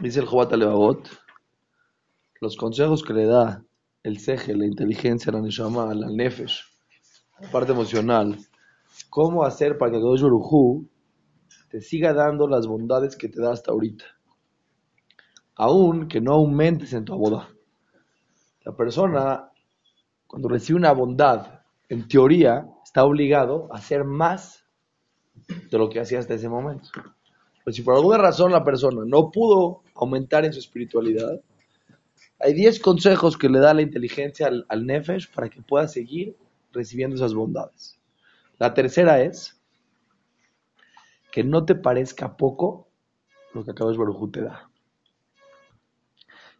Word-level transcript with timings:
Dice 0.00 0.20
el 0.20 0.26
Jobat 0.26 0.52
Alevabot, 0.52 1.08
los 2.40 2.56
consejos 2.56 3.02
que 3.02 3.12
le 3.12 3.26
da 3.26 3.64
el 4.02 4.18
ceje, 4.18 4.54
la 4.54 4.66
inteligencia, 4.66 5.32
la 5.32 5.40
neshama, 5.40 5.94
la 5.94 6.08
nefesh, 6.10 6.64
la 7.40 7.50
parte 7.50 7.72
emocional, 7.72 8.36
cómo 9.08 9.44
hacer 9.44 9.78
para 9.78 9.92
que 9.92 9.98
Gosh 9.98 10.22
Baruj 10.22 10.84
te 11.70 11.80
siga 11.80 12.12
dando 12.12 12.48
las 12.48 12.66
bondades 12.66 13.16
que 13.16 13.28
te 13.28 13.40
da 13.40 13.52
hasta 13.52 13.70
ahorita. 13.70 14.04
Aún 15.54 16.08
que 16.08 16.20
no 16.20 16.32
aumentes 16.32 16.92
en 16.92 17.04
tu 17.04 17.16
boda. 17.16 17.48
La 18.64 18.76
persona, 18.76 19.50
cuando 20.26 20.48
recibe 20.48 20.78
una 20.78 20.92
bondad, 20.92 21.60
en 21.88 22.08
teoría, 22.08 22.68
está 22.82 23.04
obligado 23.04 23.68
a 23.72 23.76
hacer 23.76 24.04
más 24.04 24.64
de 25.70 25.78
lo 25.78 25.88
que 25.88 26.00
hacía 26.00 26.18
hasta 26.18 26.34
ese 26.34 26.48
momento. 26.48 26.90
Pero 27.64 27.74
si 27.74 27.82
por 27.82 27.94
alguna 27.94 28.18
razón 28.18 28.52
la 28.52 28.62
persona 28.62 29.02
no 29.06 29.30
pudo 29.30 29.82
aumentar 29.94 30.44
en 30.44 30.52
su 30.52 30.58
espiritualidad, 30.58 31.40
hay 32.38 32.52
10 32.52 32.80
consejos 32.80 33.38
que 33.38 33.48
le 33.48 33.58
da 33.58 33.72
la 33.72 33.82
inteligencia 33.82 34.46
al, 34.48 34.66
al 34.68 34.86
Nefesh 34.86 35.32
para 35.32 35.48
que 35.48 35.62
pueda 35.62 35.88
seguir 35.88 36.36
recibiendo 36.72 37.16
esas 37.16 37.32
bondades. 37.32 37.98
La 38.58 38.74
tercera 38.74 39.22
es 39.22 39.58
que 41.32 41.42
no 41.42 41.64
te 41.64 41.74
parezca 41.74 42.36
poco 42.36 42.86
lo 43.54 43.64
que 43.64 43.70
Akadosh 43.70 43.96
Baruj 43.96 44.30
te 44.30 44.42
da. 44.42 44.68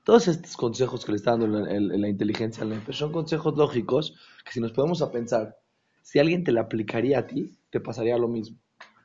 Todos 0.04 0.28
estos 0.28 0.56
consejos 0.56 1.04
que 1.04 1.12
le 1.12 1.16
está 1.16 1.32
dando 1.32 1.46
la 1.46 2.08
inteligencia 2.08 2.62
al 2.62 2.70
Nefesh 2.70 2.96
son 2.96 3.12
consejos 3.12 3.56
lógicos 3.56 4.14
que 4.44 4.52
si 4.52 4.60
nos 4.60 4.72
podemos 4.72 5.02
a 5.02 5.10
pensar, 5.10 5.58
si 6.02 6.18
alguien 6.18 6.44
te 6.44 6.52
la 6.52 6.62
aplicaría 6.62 7.18
a 7.18 7.26
ti, 7.26 7.56
te 7.70 7.80
pasaría 7.80 8.18
lo 8.18 8.28
mismo. 8.28 8.58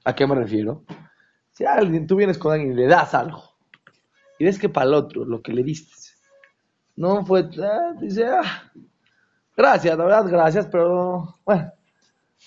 ¿A 0.03 0.13
qué 0.13 0.27
me 0.27 0.35
refiero? 0.35 0.83
Si 1.59 1.65
alguien, 1.65 2.07
tú 2.07 2.15
vienes 2.15 2.37
con 2.37 2.53
alguien 2.53 2.71
y 2.71 2.75
le 2.75 2.87
das 2.87 3.13
algo, 3.13 3.43
y 4.37 4.45
ves 4.45 4.57
que 4.57 4.69
para 4.69 4.85
el 4.85 4.93
otro 4.93 5.25
lo 5.25 5.41
que 5.41 5.51
le 5.51 5.61
diste 5.61 5.93
no 6.95 7.25
fue, 7.25 7.49
ah, 7.61 7.93
dice, 7.99 8.27
ah, 8.27 8.71
gracias, 9.57 9.97
la 9.97 10.05
verdad, 10.05 10.25
gracias, 10.29 10.67
pero 10.67 11.35
bueno, 11.43 11.69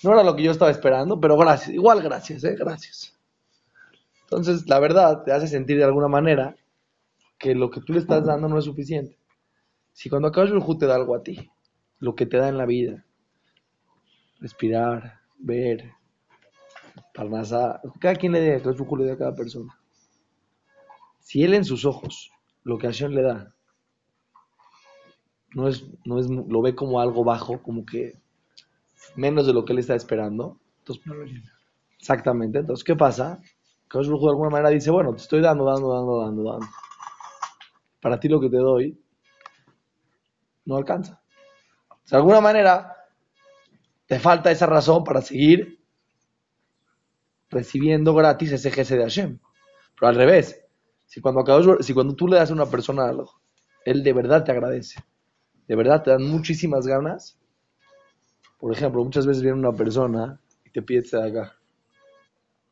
no 0.01 0.13
era 0.13 0.23
lo 0.23 0.35
que 0.35 0.41
yo 0.41 0.49
estaba 0.49 0.71
esperando, 0.71 1.19
pero 1.19 1.37
gracias, 1.37 1.75
igual 1.75 2.01
gracias, 2.01 2.43
eh, 2.43 2.55
gracias. 2.57 3.15
Entonces, 4.23 4.67
la 4.67 4.79
verdad, 4.79 5.21
te 5.21 5.31
hace 5.31 5.47
sentir 5.47 5.77
de 5.77 5.83
alguna 5.83 6.07
manera 6.07 6.55
que 7.37 7.53
lo 7.53 7.69
que 7.69 7.81
tú 7.81 7.93
le 7.93 7.99
estás 7.99 8.25
dando 8.25 8.49
no 8.49 8.57
es 8.57 8.65
suficiente. 8.65 9.19
Si 9.91 10.09
cuando 10.09 10.29
acabas 10.29 10.49
el 10.49 10.77
te 10.79 10.87
da 10.87 10.95
algo 10.95 11.15
a 11.15 11.21
ti, 11.21 11.51
lo 11.99 12.15
que 12.15 12.25
te 12.25 12.37
da 12.37 12.49
en 12.49 12.57
la 12.57 12.65
vida, 12.65 13.05
respirar, 14.39 15.19
ver, 15.37 15.93
parnasar, 17.13 17.81
cada 17.99 18.15
quien 18.15 18.31
le 18.31 18.41
dé, 18.41 18.59
le 18.59 19.05
dé 19.05 19.11
a 19.11 19.17
cada 19.17 19.35
persona. 19.35 19.77
Si 21.19 21.43
él 21.43 21.53
en 21.53 21.63
sus 21.63 21.85
ojos, 21.85 22.31
lo 22.63 22.77
que 22.77 22.87
Hashem 22.87 23.11
le 23.11 23.21
da, 23.21 23.55
no 25.53 25.67
es, 25.67 25.85
no 26.05 26.19
es, 26.19 26.27
lo 26.29 26.61
ve 26.61 26.75
como 26.75 26.99
algo 26.99 27.23
bajo, 27.23 27.61
como 27.61 27.85
que 27.85 28.13
menos 29.15 29.45
de 29.45 29.53
lo 29.53 29.63
que 29.63 29.73
él 29.73 29.79
está 29.79 29.95
esperando, 29.95 30.59
entonces, 30.79 31.05
exactamente, 31.99 32.59
entonces, 32.59 32.83
¿qué 32.83 32.95
pasa? 32.95 33.39
Que 33.89 33.99
de 33.99 34.05
alguna 34.05 34.49
manera 34.49 34.69
dice, 34.69 34.89
bueno, 34.89 35.13
te 35.13 35.21
estoy 35.21 35.41
dando, 35.41 35.65
dando, 35.65 35.93
dando, 35.93 36.19
dando, 36.21 36.43
dando. 36.43 36.67
Para 38.01 38.19
ti 38.19 38.27
lo 38.27 38.39
que 38.39 38.49
te 38.49 38.57
doy 38.57 38.99
no 40.65 40.77
alcanza. 40.77 41.21
De 42.09 42.17
alguna 42.17 42.41
manera, 42.41 42.95
te 44.07 44.19
falta 44.19 44.51
esa 44.51 44.65
razón 44.65 45.03
para 45.03 45.21
seguir 45.21 45.82
recibiendo 47.53 48.13
gratis 48.13 48.51
ese 48.51 48.71
jefe 48.71 48.97
de 48.97 49.03
Hashem. 49.03 49.39
Pero 49.99 50.09
al 50.09 50.15
revés, 50.15 50.65
si 51.05 51.21
cuando, 51.21 51.41
acabas, 51.41 51.85
si 51.85 51.93
cuando 51.93 52.15
tú 52.15 52.27
le 52.27 52.37
das 52.37 52.51
a 52.51 52.53
una 52.53 52.65
persona 52.65 53.07
algo, 53.07 53.39
él 53.85 54.03
de 54.03 54.13
verdad 54.13 54.43
te 54.43 54.51
agradece, 54.51 55.03
de 55.67 55.75
verdad 55.75 56.03
te 56.03 56.11
dan 56.11 56.23
muchísimas 56.23 56.87
ganas. 56.87 57.37
Por 58.59 58.73
ejemplo, 58.73 59.03
muchas 59.03 59.27
veces 59.27 59.43
viene 59.43 59.59
una 59.59 59.73
persona 59.73 60.39
y 60.65 60.71
te 60.71 60.81
pide 60.81 61.01
de 61.01 61.27
acá. 61.27 61.55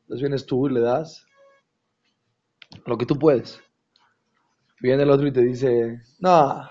Entonces 0.03 0.22
vienes 0.22 0.45
tú 0.45 0.67
y 0.67 0.73
le 0.73 0.81
das 0.81 1.25
lo 2.85 2.97
que 2.97 3.05
tú 3.05 3.17
puedes. 3.17 3.61
Viene 4.79 5.03
el 5.03 5.11
otro 5.11 5.28
y 5.28 5.31
te 5.31 5.41
dice, 5.41 6.01
no, 6.19 6.67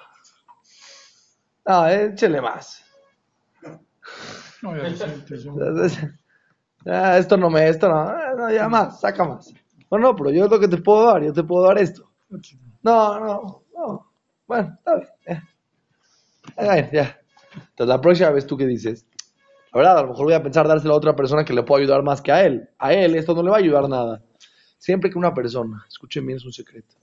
no, 1.67 1.89
échale 1.89 2.41
más. 2.41 2.85
No, 4.63 4.77
ya 4.77 6.19
Ah, 6.87 7.19
esto 7.19 7.37
no 7.37 7.51
me, 7.51 7.69
esto 7.69 7.89
no, 7.89 7.99
ah, 7.99 8.35
no, 8.37 8.51
ya 8.51 8.69
más, 8.69 9.01
saca 9.01 9.25
más. 9.25 9.53
No, 9.91 9.99
no, 9.99 10.17
pero 10.17 10.31
yo 10.31 10.45
es 10.45 10.51
lo 10.51 10.59
que 10.59 10.69
te 10.69 10.79
puedo 10.79 11.07
dar, 11.07 11.23
yo 11.23 11.33
te 11.33 11.43
puedo 11.43 11.67
dar 11.67 11.79
esto. 11.79 12.11
No, 12.83 13.21
no, 13.21 13.65
no. 13.77 14.13
Bueno, 14.47 14.75
está 14.79 14.97
bien. 14.97 15.09
Ya. 16.57 16.77
Ya, 16.77 16.91
ya. 16.91 17.21
Entonces 17.55 17.87
la 17.89 18.01
próxima 18.01 18.31
vez 18.31 18.47
tú 18.47 18.57
que 18.57 18.67
dices, 18.67 19.07
la 19.73 19.79
verdad, 19.79 19.99
a 19.99 20.03
lo 20.03 20.09
mejor 20.09 20.25
voy 20.25 20.35
a 20.35 20.43
pensar 20.43 20.67
dárselo 20.67 20.95
a 20.95 20.97
otra 20.97 21.15
persona 21.15 21.45
que 21.45 21.53
le 21.53 21.63
pueda 21.63 21.83
ayudar 21.83 22.03
más 22.03 22.23
que 22.23 22.33
a 22.33 22.45
él. 22.45 22.69
A 22.79 22.93
él 22.93 23.15
esto 23.17 23.35
no 23.35 23.43
le 23.43 23.51
va 23.51 23.57
a 23.57 23.61
ayudar 23.61 23.89
nada. 23.89 24.23
Siempre 24.79 25.11
que 25.11 25.19
una 25.19 25.35
persona, 25.35 25.85
escuchen 25.89 26.27
bien, 26.27 26.39
es 26.39 26.45
un 26.45 26.53
secreto, 26.53 26.97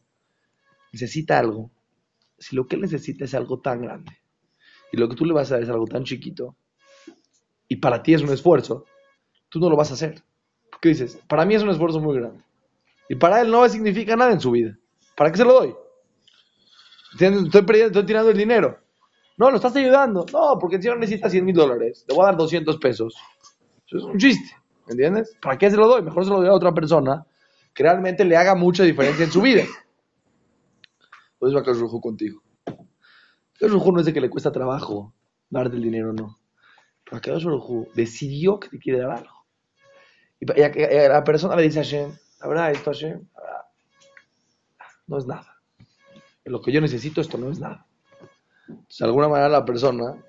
necesita 0.91 1.37
algo, 1.37 1.69
si 2.37 2.55
lo 2.55 2.67
que 2.67 2.75
él 2.75 2.81
necesita 2.81 3.25
es 3.25 3.33
algo 3.33 3.59
tan 3.59 3.81
grande 3.81 4.17
y 4.91 4.97
lo 4.97 5.07
que 5.07 5.15
tú 5.15 5.25
le 5.25 5.33
vas 5.33 5.51
a 5.51 5.55
dar 5.55 5.63
es 5.63 5.69
algo 5.69 5.85
tan 5.85 6.03
chiquito 6.03 6.55
y 7.67 7.75
para 7.77 8.01
ti 8.01 8.13
es 8.13 8.21
un 8.21 8.29
esfuerzo, 8.29 8.85
tú 9.57 9.65
no 9.65 9.69
lo 9.69 9.75
vas 9.75 9.91
a 9.91 9.95
hacer. 9.95 10.23
Porque 10.69 10.89
dices, 10.89 11.19
para 11.27 11.45
mí 11.45 11.55
es 11.55 11.63
un 11.63 11.69
esfuerzo 11.69 11.99
muy 11.99 12.17
grande. 12.17 12.43
Y 13.09 13.15
para 13.15 13.41
él 13.41 13.49
no 13.49 13.67
significa 13.67 14.15
nada 14.15 14.31
en 14.31 14.39
su 14.39 14.51
vida. 14.51 14.77
¿Para 15.15 15.31
qué 15.31 15.37
se 15.37 15.45
lo 15.45 15.53
doy? 15.53 15.75
Estoy, 17.19 17.81
estoy 17.81 18.05
tirando 18.05 18.29
el 18.29 18.37
dinero. 18.37 18.79
No, 19.37 19.49
lo 19.49 19.57
estás 19.57 19.75
ayudando. 19.75 20.25
No, 20.31 20.57
porque 20.59 20.77
el 20.77 20.81
señor 20.81 20.99
necesita 20.99 21.29
100 21.29 21.45
mil 21.45 21.55
dólares. 21.55 22.05
Le 22.07 22.15
voy 22.15 22.23
a 22.23 22.27
dar 22.27 22.37
200 22.37 22.77
pesos. 22.77 23.15
Eso 23.85 23.97
es 23.97 24.03
un 24.03 24.17
chiste. 24.17 24.55
¿Entiendes? 24.87 25.35
¿Para 25.41 25.57
qué 25.57 25.69
se 25.69 25.77
lo 25.77 25.87
doy? 25.87 26.01
Mejor 26.01 26.23
se 26.23 26.29
lo 26.29 26.37
doy 26.37 26.47
a 26.47 26.53
otra 26.53 26.73
persona 26.73 27.25
que 27.73 27.83
realmente 27.83 28.25
le 28.25 28.35
haga 28.35 28.55
mucha 28.55 28.83
diferencia 28.83 29.25
en 29.25 29.31
su 29.31 29.41
vida. 29.41 29.63
Entonces 31.33 31.55
va 31.55 31.71
a 31.71 31.75
Rujo 31.75 32.01
contigo. 32.01 32.41
Rujo 33.59 33.91
no 33.91 33.99
es 33.99 34.05
de 34.07 34.13
que 34.13 34.21
le 34.21 34.29
cuesta 34.29 34.51
trabajo 34.51 35.13
darte 35.49 35.75
el 35.75 35.83
dinero, 35.83 36.13
no. 36.13 36.39
Pero 37.03 37.87
decidió 37.93 38.59
que 38.59 38.69
te 38.69 38.79
quiere 38.79 38.99
dar 38.99 39.11
algo. 39.11 39.36
Y, 40.39 40.45
la 40.45 41.23
persona 41.23 41.55
le 41.55 41.63
dice 41.63 41.79
a 41.79 41.83
Hashem, 41.83 42.11
la 42.41 42.47
verdad, 42.47 42.71
esto 42.71 42.91
Hashem, 42.91 43.27
la 43.33 43.57
no 45.07 45.17
es 45.17 45.25
nada. 45.25 45.57
Lo 46.45 46.61
que 46.61 46.71
yo 46.71 46.81
necesito, 46.81 47.21
esto 47.21 47.37
no 47.37 47.49
es 47.49 47.59
nada. 47.59 47.87
Entonces, 48.67 48.99
de 48.99 49.05
alguna 49.05 49.29
manera 49.29 49.49
la 49.49 49.65
persona 49.65 50.23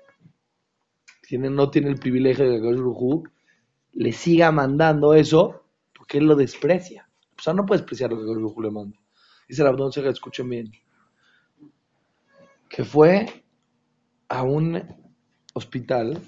tiene, 1.21 1.49
no 1.49 1.69
tiene 1.69 1.89
el 1.89 1.99
privilegio 1.99 2.49
de 2.49 2.59
que 2.59 2.67
Baruj 2.67 3.23
le 3.93 4.11
siga 4.11 4.51
mandando 4.51 5.13
eso 5.13 5.65
porque 5.93 6.17
él 6.17 6.25
lo 6.25 6.35
desprecia. 6.35 7.09
O 7.37 7.41
sea, 7.41 7.53
no 7.53 7.65
puede 7.65 7.81
despreciar 7.81 8.11
lo 8.11 8.17
que 8.17 8.25
Baruj 8.25 8.59
le 8.61 8.71
manda. 8.71 8.97
Dice 9.47 9.63
la 9.63 9.69
Abdón 9.69 9.91
que 9.91 10.07
escuchen 10.07 10.49
bien. 10.49 10.71
Que 12.69 12.83
fue 12.83 13.43
a 14.27 14.43
un 14.43 14.81
hospital 15.53 16.21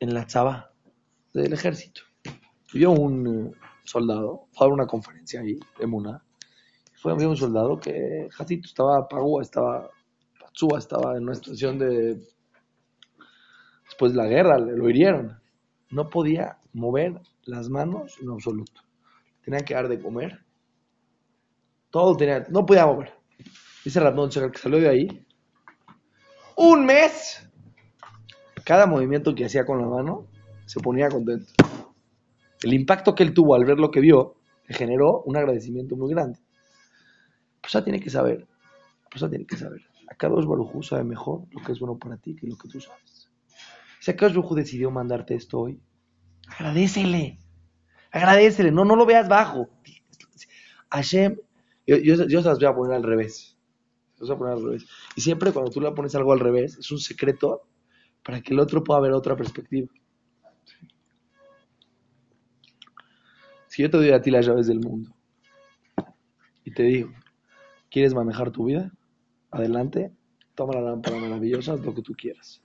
en 0.00 0.14
la 0.14 0.26
Tzaba 0.26 0.72
del 1.34 1.52
ejército. 1.52 2.07
Vio 2.72 2.90
un 2.90 3.26
eh, 3.26 3.58
soldado, 3.84 4.46
fue 4.52 4.66
a 4.66 4.70
una 4.70 4.86
conferencia 4.86 5.40
ahí, 5.40 5.58
de 5.78 5.86
Muna. 5.86 6.22
Fue 6.94 7.12
un 7.12 7.36
soldado 7.36 7.78
que, 7.78 8.28
Jatito, 8.30 8.66
estaba 8.66 9.08
Pagúa, 9.08 9.42
estaba 9.42 9.88
Patsúa, 10.40 10.78
estaba 10.78 11.16
en 11.16 11.22
una 11.22 11.34
situación 11.34 11.78
de. 11.78 12.20
Después 13.84 14.12
de 14.12 14.18
la 14.18 14.26
guerra, 14.26 14.58
lo 14.58 14.90
hirieron. 14.90 15.40
No 15.90 16.10
podía 16.10 16.58
mover 16.72 17.20
las 17.44 17.70
manos 17.70 18.18
en 18.20 18.30
absoluto. 18.30 18.82
Tenía 19.42 19.60
que 19.60 19.74
dar 19.74 19.88
de 19.88 20.00
comer. 20.00 20.44
Todo 21.90 22.16
tenía, 22.16 22.44
no 22.50 22.66
podía 22.66 22.84
mover. 22.84 23.14
Dice 23.84 24.00
Chegar 24.28 24.50
que 24.50 24.58
salió 24.58 24.80
de 24.80 24.88
ahí. 24.88 25.26
Un 26.56 26.84
mes 26.84 27.48
cada 28.64 28.84
movimiento 28.84 29.34
que 29.34 29.46
hacía 29.46 29.64
con 29.64 29.80
la 29.80 29.86
mano 29.86 30.26
se 30.66 30.78
ponía 30.80 31.08
contento. 31.08 31.50
El 32.62 32.74
impacto 32.74 33.14
que 33.14 33.22
él 33.22 33.32
tuvo 33.32 33.54
al 33.54 33.64
ver 33.64 33.78
lo 33.78 33.90
que 33.90 34.00
vio 34.00 34.36
le 34.66 34.74
generó 34.74 35.22
un 35.22 35.36
agradecimiento 35.36 35.96
muy 35.96 36.10
grande. 36.10 36.38
La 37.56 37.60
persona 37.62 37.84
tiene 37.84 38.00
que 38.00 38.10
saber, 38.10 38.46
la 39.02 39.08
persona 39.10 39.30
tiene 39.30 39.46
que 39.46 39.56
saber. 39.56 39.82
Akadosh 40.08 40.46
Barujú 40.46 40.82
sabe 40.82 41.04
mejor 41.04 41.42
lo 41.50 41.62
que 41.62 41.72
es 41.72 41.78
bueno 41.78 41.98
para 41.98 42.16
ti 42.16 42.34
que 42.34 42.46
lo 42.46 42.56
que 42.56 42.68
tú 42.68 42.80
sabes. 42.80 43.30
Si 44.00 44.10
Akadosh 44.10 44.36
Barujú 44.36 44.54
decidió 44.54 44.90
mandarte 44.90 45.34
esto 45.34 45.60
hoy, 45.60 45.80
agradecele. 46.48 47.38
Agradecele, 48.10 48.70
no, 48.70 48.84
no 48.84 48.96
lo 48.96 49.04
veas 49.04 49.28
bajo. 49.28 49.68
Hashem, 50.90 51.36
yo, 51.86 51.96
yo, 51.96 52.26
yo 52.26 52.40
las 52.40 52.58
voy 52.58 52.66
a 52.66 52.74
poner 52.74 52.96
al 52.96 53.02
revés. 53.02 53.58
Se 54.14 54.24
las 54.24 54.28
voy 54.30 54.36
a 54.36 54.38
poner 54.38 54.54
al 54.54 54.64
revés. 54.64 54.86
Y 55.14 55.20
siempre 55.20 55.52
cuando 55.52 55.70
tú 55.70 55.80
le 55.80 55.90
pones 55.92 56.14
algo 56.14 56.32
al 56.32 56.40
revés, 56.40 56.78
es 56.78 56.90
un 56.90 56.98
secreto 56.98 57.68
para 58.24 58.40
que 58.40 58.54
el 58.54 58.60
otro 58.60 58.82
pueda 58.82 59.00
ver 59.00 59.12
otra 59.12 59.36
perspectiva. 59.36 59.88
Si 63.78 63.82
yo 63.82 63.90
te 63.90 63.98
doy 63.98 64.10
a 64.10 64.20
ti 64.20 64.32
las 64.32 64.44
llaves 64.44 64.66
del 64.66 64.80
mundo 64.80 65.14
y 66.64 66.72
te 66.72 66.82
digo, 66.82 67.12
¿Quieres 67.88 68.12
manejar 68.12 68.50
tu 68.50 68.64
vida? 68.64 68.90
Adelante, 69.52 70.10
toma 70.56 70.74
la 70.74 70.80
lámpara 70.80 71.16
maravillosa, 71.18 71.74
haz 71.74 71.80
lo 71.82 71.94
que 71.94 72.02
tú 72.02 72.12
quieras. 72.14 72.60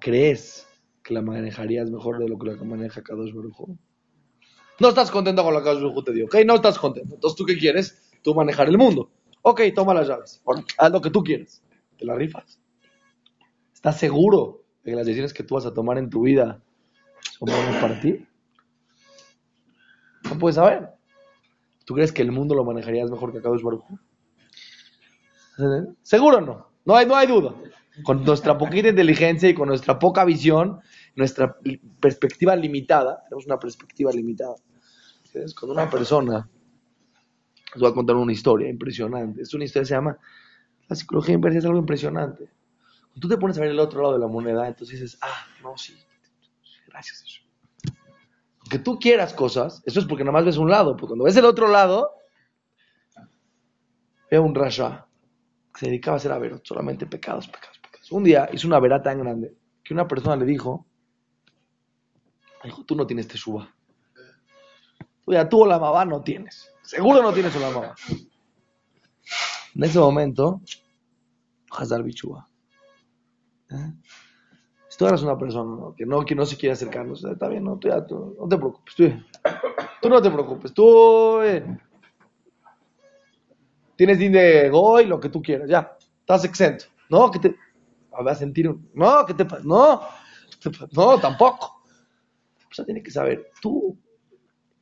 ¿Crees 0.00 0.66
que 1.02 1.12
la 1.12 1.20
manejarías 1.20 1.90
mejor 1.90 2.20
de 2.20 2.26
lo 2.26 2.38
que 2.38 2.46
la 2.46 2.64
maneja 2.64 3.02
Kadosh 3.02 3.34
Baruj 3.34 3.76
No 4.80 4.88
estás 4.88 5.10
contento 5.10 5.44
con 5.44 5.52
lo 5.52 5.60
que 5.60 5.66
Kadosh 5.66 5.82
Baruj 5.82 6.04
te 6.04 6.12
dio, 6.14 6.24
¿ok? 6.24 6.36
No 6.46 6.54
estás 6.54 6.78
contento. 6.78 7.16
Entonces, 7.16 7.36
¿tú 7.36 7.44
qué 7.44 7.58
quieres? 7.58 8.10
Tú 8.22 8.34
manejar 8.34 8.70
el 8.70 8.78
mundo. 8.78 9.10
Ok, 9.42 9.60
toma 9.74 9.92
las 9.92 10.08
llaves. 10.08 10.42
haz 10.78 10.90
lo 10.90 11.02
que 11.02 11.10
tú 11.10 11.22
quieres. 11.22 11.62
Te 11.98 12.06
la 12.06 12.14
rifas. 12.14 12.58
¿Estás 13.74 13.98
seguro 13.98 14.64
de 14.84 14.92
que 14.92 14.96
las 14.96 15.04
decisiones 15.04 15.34
que 15.34 15.42
tú 15.42 15.56
vas 15.56 15.66
a 15.66 15.74
tomar 15.74 15.98
en 15.98 16.08
tu 16.08 16.22
vida 16.22 16.62
son 17.38 17.50
buenas 17.50 17.82
para 17.82 18.00
ti? 18.00 18.24
No 20.38 20.40
puedes 20.40 20.54
saber. 20.54 20.90
¿Tú 21.84 21.94
crees 21.94 22.12
que 22.12 22.22
el 22.22 22.30
mundo 22.30 22.54
lo 22.54 22.64
manejarías 22.64 23.10
mejor 23.10 23.32
que 23.32 23.42
Kadosh 23.42 23.60
Baruj 23.60 23.82
Seguro 26.00 26.40
no. 26.40 26.68
No 26.84 26.94
hay, 26.94 27.06
no 27.06 27.16
hay 27.16 27.26
duda. 27.26 27.56
Con 28.04 28.22
nuestra 28.24 28.56
poquita 28.56 28.90
inteligencia 28.90 29.48
y 29.48 29.54
con 29.54 29.66
nuestra 29.66 29.98
poca 29.98 30.24
visión, 30.24 30.78
nuestra 31.16 31.56
perspectiva 31.98 32.54
limitada, 32.54 33.24
tenemos 33.24 33.46
una 33.46 33.58
perspectiva 33.58 34.12
limitada. 34.12 34.54
Cuando 35.58 35.72
una 35.72 35.90
persona, 35.90 36.48
les 37.74 37.80
voy 37.80 37.90
a 37.90 37.94
contar 37.94 38.14
una 38.14 38.30
historia 38.30 38.68
impresionante. 38.68 39.42
Es 39.42 39.52
una 39.54 39.64
historia 39.64 39.82
que 39.82 39.88
se 39.88 39.94
llama, 39.94 40.16
la 40.86 40.94
psicología 40.94 41.34
inversa 41.34 41.58
es 41.58 41.64
algo 41.64 41.80
impresionante. 41.80 42.48
Cuando 43.08 43.20
tú 43.20 43.28
te 43.28 43.38
pones 43.38 43.58
a 43.58 43.62
ver 43.62 43.70
el 43.70 43.80
otro 43.80 44.02
lado 44.02 44.14
de 44.14 44.20
la 44.20 44.28
moneda, 44.28 44.68
entonces 44.68 45.00
dices, 45.00 45.18
ah, 45.20 45.48
no, 45.64 45.76
sí, 45.76 45.96
gracias. 46.86 47.47
Aunque 48.68 48.80
tú 48.80 48.98
quieras 48.98 49.32
cosas, 49.32 49.82
eso 49.86 49.98
es 49.98 50.04
porque 50.04 50.24
nada 50.24 50.32
más 50.32 50.44
ves 50.44 50.58
un 50.58 50.68
lado, 50.68 50.94
porque 50.94 51.06
cuando 51.06 51.24
ves 51.24 51.38
el 51.38 51.46
otro 51.46 51.68
lado, 51.68 52.10
veo 54.30 54.42
un 54.42 54.54
rasha 54.54 55.06
que 55.72 55.80
se 55.80 55.86
dedicaba 55.86 56.16
a 56.16 56.18
hacer 56.18 56.32
averot, 56.32 56.66
solamente 56.66 57.06
pecados, 57.06 57.48
pecados. 57.48 57.80
Un 58.10 58.24
día 58.24 58.46
hizo 58.52 58.68
una 58.68 58.78
verá 58.78 59.00
tan 59.00 59.20
grande 59.20 59.56
que 59.82 59.94
una 59.94 60.06
persona 60.06 60.36
le 60.36 60.44
dijo, 60.44 60.86
dijo, 62.62 62.84
tú 62.84 62.94
no 62.94 63.06
tienes 63.06 63.26
teshuva. 63.26 63.74
Tú 65.24 65.32
ya 65.32 65.48
tú 65.48 65.64
la 65.64 65.78
mamá 65.78 66.04
no 66.04 66.22
tienes. 66.22 66.70
Seguro 66.82 67.22
no 67.22 67.32
tienes 67.32 67.58
la 67.58 67.70
mamá. 67.70 67.94
En 69.76 69.82
ese 69.82 69.98
momento, 69.98 70.60
Hazar 71.70 72.02
Bichuba. 72.02 72.46
¿Eh? 73.70 73.92
Tú 74.98 75.06
eres 75.06 75.22
una 75.22 75.38
persona 75.38 75.94
que, 75.96 76.04
no, 76.04 76.24
que 76.24 76.34
no 76.34 76.44
se 76.44 76.56
quiere 76.56 76.72
acercarnos, 76.72 77.24
está 77.24 77.46
bien, 77.46 77.62
no, 77.62 77.78
tú 77.78 77.88
no 78.36 78.48
te 78.48 78.56
preocupes. 78.56 78.94
Tú, 80.02 80.08
no 80.08 80.20
te 80.20 80.28
preocupes. 80.28 80.74
Tú 80.74 81.40
eh, 81.40 81.64
tienes 83.94 84.18
din 84.18 84.32
de 84.32 84.68
goy, 84.68 85.06
lo 85.06 85.20
que 85.20 85.28
tú 85.28 85.40
quieras, 85.40 85.70
ya. 85.70 85.96
Estás 86.18 86.44
exento. 86.44 86.86
No, 87.10 87.30
que 87.30 87.38
te, 87.38 87.54
va 88.12 88.32
a 88.32 88.34
sentir 88.34 88.68
un, 88.68 88.90
no, 88.92 89.24
¿qué 89.24 89.34
te? 89.34 89.46
No, 89.62 90.00
no, 90.90 91.20
tampoco. 91.20 91.80
O 92.68 92.74
sea, 92.74 92.84
tiene 92.84 93.00
que 93.00 93.12
saber, 93.12 93.52
tú 93.62 93.96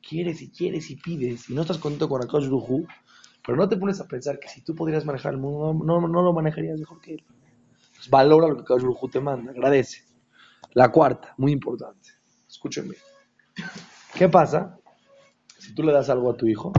quieres 0.01 0.41
y 0.41 0.49
quieres 0.49 0.89
y 0.89 0.95
pides 0.95 1.47
y 1.47 1.53
no 1.53 1.61
estás 1.61 1.77
contento 1.77 2.09
con 2.09 2.23
Akash 2.23 2.47
Ruhu, 2.47 2.87
pero 3.45 3.55
no 3.55 3.69
te 3.69 3.77
pones 3.77 4.01
a 4.01 4.07
pensar 4.07 4.39
que 4.39 4.49
si 4.49 4.61
tú 4.61 4.73
podrías 4.73 5.05
manejar 5.05 5.33
el 5.33 5.39
mundo, 5.39 5.85
no, 5.85 6.07
no, 6.07 6.23
lo 6.23 6.33
manejarías 6.33 6.79
mejor 6.79 6.99
que 7.01 7.13
él. 7.13 7.23
valora 8.09 8.47
lo 8.47 8.55
que 8.55 8.61
Akash 8.63 8.81
Ruhu 8.81 9.09
te 9.09 9.19
manda, 9.19 9.51
agradece. 9.51 10.06
La 10.73 10.91
cuarta, 10.91 11.33
muy 11.37 11.51
importante, 11.51 12.09
escúchenme. 12.47 12.95
¿Qué 14.13 14.29
pasa 14.29 14.79
si 15.57 15.73
tú 15.73 15.83
le 15.83 15.91
das 15.91 16.09
algo 16.09 16.31
a 16.31 16.37
tu 16.37 16.47
hijo 16.47 16.71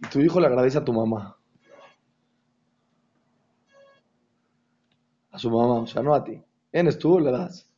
y 0.00 0.08
tu 0.08 0.20
hijo 0.20 0.40
le 0.40 0.46
agradece 0.46 0.78
a 0.78 0.84
tu 0.84 0.92
mamá? 0.92 1.38
a 5.30 5.38
su 5.38 5.50
mamá, 5.50 5.80
o 5.80 5.86
sea, 5.86 6.02
no 6.02 6.14
a 6.14 6.24
ti. 6.24 6.42
Vienes 6.72 6.98
tú, 6.98 7.20
le 7.20 7.30
das. 7.30 7.70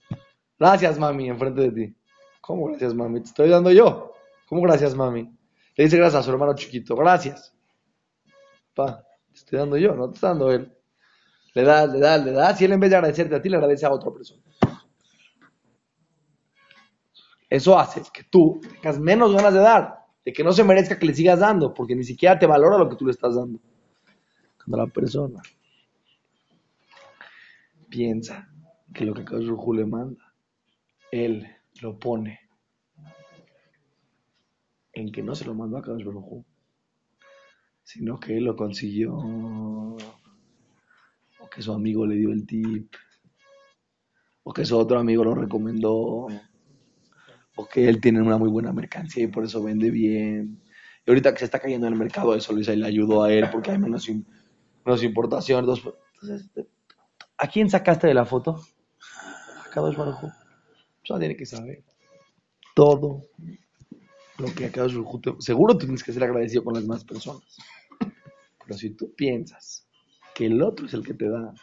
Gracias, 0.58 0.98
mami, 0.98 1.28
enfrente 1.28 1.62
de 1.62 1.70
ti. 1.70 1.96
¿Cómo 2.40 2.66
gracias, 2.66 2.94
mami? 2.94 3.20
Te 3.20 3.26
estoy 3.26 3.48
dando 3.48 3.70
yo. 3.70 4.14
¿Cómo 4.48 4.62
gracias, 4.62 4.94
mami? 4.94 5.30
Le 5.76 5.84
dice 5.84 5.96
gracias 5.96 6.20
a 6.20 6.22
su 6.24 6.30
hermano 6.30 6.54
chiquito. 6.54 6.96
Gracias. 6.96 7.54
Pa, 8.74 9.04
te 9.32 9.38
estoy 9.38 9.58
dando 9.58 9.76
yo, 9.76 9.94
no 9.94 10.08
te 10.08 10.14
está 10.14 10.28
dando 10.28 10.50
él. 10.50 10.72
Le 11.54 11.62
das, 11.62 11.92
le 11.92 11.98
das, 11.98 12.24
le 12.24 12.32
das, 12.32 12.60
y 12.60 12.64
él 12.64 12.72
en 12.72 12.80
vez 12.80 12.90
de 12.90 12.96
agradecerte 12.96 13.34
a 13.34 13.42
ti, 13.42 13.48
le 13.48 13.56
agradece 13.56 13.86
a 13.86 13.92
otra 13.92 14.10
persona. 14.12 14.42
Eso 17.48 17.76
hace 17.76 18.02
que 18.12 18.22
tú 18.22 18.60
tengas 18.80 19.00
menos 19.00 19.34
ganas 19.34 19.52
de 19.52 19.58
dar, 19.58 20.06
de 20.24 20.32
que 20.32 20.44
no 20.44 20.52
se 20.52 20.62
merezca 20.62 20.98
que 20.98 21.06
le 21.06 21.14
sigas 21.14 21.40
dando, 21.40 21.74
porque 21.74 21.96
ni 21.96 22.04
siquiera 22.04 22.38
te 22.38 22.46
valora 22.46 22.78
lo 22.78 22.88
que 22.88 22.94
tú 22.94 23.04
le 23.04 23.10
estás 23.10 23.34
dando. 23.34 23.58
Cuando 24.56 24.76
la 24.76 24.86
persona 24.86 25.42
piensa 27.88 28.48
que 28.94 29.04
lo 29.04 29.14
que 29.14 29.24
Kadosh 29.24 29.50
le 29.74 29.84
manda, 29.84 30.32
él 31.10 31.46
lo 31.82 31.98
pone 31.98 32.38
en 34.92 35.10
que 35.10 35.22
no 35.22 35.34
se 35.34 35.44
lo 35.44 35.54
mandó 35.54 35.78
a 35.78 35.82
Kadosh 35.82 36.04
sino 37.82 38.20
que 38.20 38.36
él 38.36 38.44
lo 38.44 38.54
consiguió, 38.54 39.18
que 41.50 41.62
su 41.62 41.72
amigo 41.72 42.06
le 42.06 42.16
dio 42.16 42.30
el 42.30 42.46
tip, 42.46 42.92
o 44.42 44.52
que 44.52 44.64
su 44.64 44.78
otro 44.78 44.98
amigo 44.98 45.24
lo 45.24 45.34
recomendó, 45.34 46.28
o 47.56 47.68
que 47.70 47.88
él 47.88 48.00
tiene 48.00 48.22
una 48.22 48.38
muy 48.38 48.48
buena 48.48 48.72
mercancía 48.72 49.24
y 49.24 49.28
por 49.28 49.44
eso 49.44 49.62
vende 49.62 49.90
bien. 49.90 50.62
Y 51.04 51.10
ahorita 51.10 51.32
que 51.32 51.40
se 51.40 51.44
está 51.46 51.58
cayendo 51.58 51.86
en 51.86 51.92
el 51.92 51.98
mercado, 51.98 52.34
eso 52.34 52.52
le 52.54 52.86
ayudó 52.86 53.22
a 53.22 53.32
él 53.32 53.48
porque 53.50 53.72
hay 53.72 53.78
menos, 53.78 54.08
menos 54.84 55.02
importación. 55.02 55.60
Entonces, 55.60 56.50
¿A 57.38 57.46
quién 57.48 57.70
sacaste 57.70 58.06
de 58.06 58.14
la 58.14 58.26
foto? 58.26 58.60
A 59.64 59.70
Kadosh 59.70 59.96
Baruj 59.96 60.24
Eso 61.02 61.18
tiene 61.18 61.36
que 61.36 61.46
saber. 61.46 61.82
Todo 62.74 63.24
lo 64.38 64.54
que 64.54 64.66
a 64.66 64.72
Kadosh 64.72 64.94
Seguro 65.38 65.76
tienes 65.76 66.04
que 66.04 66.12
ser 66.12 66.22
agradecido 66.24 66.62
con 66.62 66.74
las 66.74 66.82
demás 66.82 67.04
personas. 67.04 67.56
Pero 67.98 68.78
si 68.78 68.90
tú 68.90 69.14
piensas 69.14 69.89
que 70.34 70.46
el 70.46 70.62
otro 70.62 70.86
es 70.86 70.94
el 70.94 71.04
que 71.04 71.14
te 71.14 71.28
da, 71.28 71.54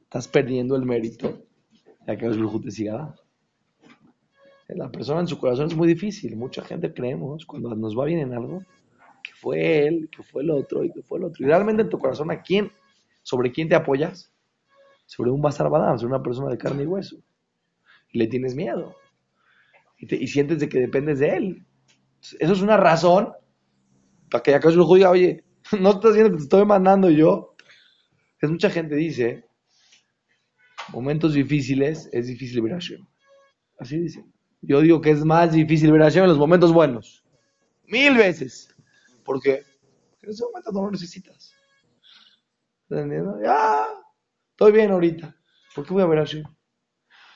estás 0.00 0.28
perdiendo 0.28 0.76
el 0.76 0.84
mérito 0.84 1.42
de 2.06 2.16
que 2.16 2.26
Kadosh 2.26 2.62
te 2.62 2.70
siga 2.70 2.94
dando. 2.94 3.22
La 4.68 4.90
persona 4.90 5.20
en 5.20 5.26
su 5.26 5.38
corazón 5.38 5.66
es 5.66 5.76
muy 5.76 5.86
difícil. 5.86 6.34
Mucha 6.34 6.62
gente 6.62 6.94
creemos, 6.94 7.44
cuando 7.44 7.74
nos 7.74 7.98
va 7.98 8.06
bien 8.06 8.20
en 8.20 8.32
algo, 8.32 8.62
que 9.22 9.32
fue 9.34 9.86
él, 9.86 10.08
que 10.10 10.22
fue 10.22 10.42
el 10.42 10.50
otro 10.50 10.82
y 10.82 10.90
que 10.90 11.02
fue 11.02 11.18
el 11.18 11.24
otro. 11.24 11.44
Y 11.44 11.46
realmente 11.46 11.82
en 11.82 11.90
tu 11.90 11.98
corazón, 11.98 12.30
¿a 12.30 12.40
quién, 12.40 12.72
sobre 13.22 13.52
quién 13.52 13.68
te 13.68 13.74
apoyas? 13.74 14.32
sobre 15.12 15.30
un 15.30 15.42
Basar 15.42 15.68
Badam, 15.68 15.98
sobre 15.98 16.14
una 16.14 16.22
persona 16.22 16.48
de 16.48 16.56
carne 16.56 16.84
y 16.84 16.86
hueso. 16.86 17.16
Y 18.12 18.18
le 18.18 18.28
tienes 18.28 18.54
miedo. 18.54 18.94
Y, 19.98 20.26
sientes 20.26 20.58
de 20.58 20.70
que 20.70 20.80
dependes 20.80 21.18
de 21.18 21.36
él. 21.36 21.66
Eso 22.40 22.52
es 22.52 22.62
una 22.62 22.78
razón 22.78 23.32
para 24.30 24.42
que 24.42 24.54
acaso 24.54 24.76
lo 24.76 24.94
diga, 24.94 25.10
oye, 25.10 25.44
no 25.80 25.90
estás 25.90 26.14
viendo 26.14 26.30
que 26.30 26.38
te 26.38 26.42
estoy 26.44 26.64
mandando 26.64 27.10
yo. 27.10 27.51
Mucha 28.42 28.70
gente 28.70 28.96
dice, 28.96 29.44
momentos 30.88 31.34
difíciles 31.34 32.08
es 32.12 32.26
difícil 32.26 32.62
ver 32.62 32.72
a 32.72 32.76
Hashem. 32.76 33.06
Así 33.78 33.98
dice. 33.98 34.24
Yo 34.60 34.80
digo 34.80 35.00
que 35.00 35.10
es 35.10 35.24
más 35.24 35.52
difícil 35.52 35.92
ver 35.92 36.02
a 36.02 36.04
Hashem 36.06 36.24
en 36.24 36.30
los 36.30 36.38
momentos 36.38 36.72
buenos. 36.72 37.24
Mil 37.86 38.16
veces. 38.16 38.74
¿Por 39.24 39.40
qué? 39.40 39.64
Porque 40.10 40.26
en 40.26 40.30
ese 40.30 40.44
momento 40.44 40.72
no 40.72 40.84
lo 40.84 40.90
necesitas. 40.90 41.52
¿Estás 42.82 42.98
entendiendo? 42.98 43.40
Ya, 43.42 43.86
Estoy 44.62 44.72
bien 44.72 44.92
ahorita. 44.92 45.34
¿Por 45.74 45.84
qué 45.84 45.92
voy 45.92 46.02
a 46.02 46.06
ver 46.06 46.18
a 46.18 46.22
Hashem? 46.22 46.44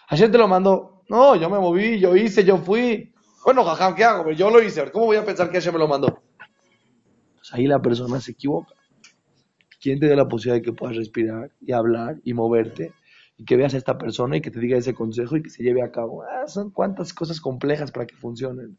Hashem 0.08 0.30
te 0.30 0.38
lo 0.38 0.46
mandó. 0.46 1.02
No, 1.08 1.34
yo 1.34 1.50
me 1.50 1.58
moví, 1.58 1.98
yo 1.98 2.14
hice, 2.14 2.44
yo 2.44 2.58
fui. 2.58 3.12
Bueno, 3.44 3.64
jajam, 3.64 3.96
¿qué 3.96 4.04
hago? 4.04 4.30
Yo 4.30 4.48
lo 4.48 4.62
hice. 4.62 4.88
¿Cómo 4.92 5.06
voy 5.06 5.16
a 5.16 5.25
pensar 5.25 5.50
que 5.50 5.58
Hashem 5.58 5.72
me 5.72 5.80
lo 5.80 5.88
mandó? 5.88 6.22
Pues 7.36 7.52
ahí 7.52 7.66
la 7.66 7.80
persona 7.80 8.20
se 8.20 8.30
equivoca. 8.32 8.75
¿Quién 9.87 10.00
te 10.00 10.09
da 10.09 10.16
la 10.16 10.26
posibilidad 10.26 10.57
de 10.57 10.62
que 10.62 10.73
puedas 10.73 10.97
respirar 10.97 11.52
y 11.61 11.71
hablar 11.71 12.19
y 12.25 12.35
moverte? 12.35 12.93
Y 13.38 13.45
que 13.45 13.55
veas 13.55 13.73
a 13.73 13.76
esta 13.76 13.97
persona 13.97 14.37
y 14.37 14.40
que 14.40 14.50
te 14.50 14.59
diga 14.59 14.76
ese 14.76 14.95
consejo 14.95 15.37
y 15.37 15.45
que 15.45 15.49
se 15.49 15.62
lleve 15.62 15.81
a 15.81 15.93
cabo. 15.93 16.25
Ah, 16.25 16.49
son 16.49 16.73
cuantas 16.73 17.14
cosas 17.14 17.40
complejas 17.40 17.93
para 17.93 18.05
que 18.05 18.16
funcionen. 18.16 18.76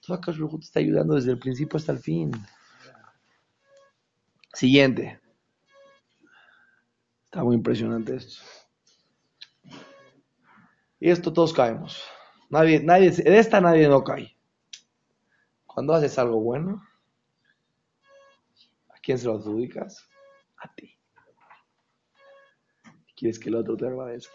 Todo 0.00 0.16
acá 0.16 0.30
te 0.30 0.38
está 0.60 0.78
ayudando 0.78 1.16
desde 1.16 1.32
el 1.32 1.40
principio 1.40 1.78
hasta 1.78 1.90
el 1.90 1.98
fin. 1.98 2.30
Siguiente. 4.52 5.18
Está 7.24 7.42
muy 7.42 7.56
impresionante 7.56 8.14
esto. 8.14 8.40
Y 11.00 11.10
esto 11.10 11.32
todos 11.32 11.52
caemos. 11.52 12.04
Nadie, 12.50 12.84
nadie, 12.84 13.10
de 13.10 13.36
esta 13.36 13.60
nadie 13.60 13.88
no 13.88 14.04
cae. 14.04 14.36
Cuando 15.66 15.92
haces 15.92 16.16
algo 16.20 16.40
bueno, 16.40 16.86
¿a 18.90 18.98
quién 19.00 19.18
se 19.18 19.26
lo 19.26 19.34
adjudicas? 19.34 20.08
A 20.58 20.74
ti. 20.74 20.96
Quieres 23.16 23.38
que 23.38 23.48
el 23.48 23.56
otro 23.56 23.76
te 23.76 23.86
agradezca. 23.86 24.34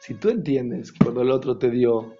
Si 0.00 0.14
tú 0.14 0.30
entiendes 0.30 0.92
que 0.92 1.04
cuando 1.04 1.20
el 1.20 1.30
otro 1.30 1.58
te 1.58 1.70
dio 1.70 2.16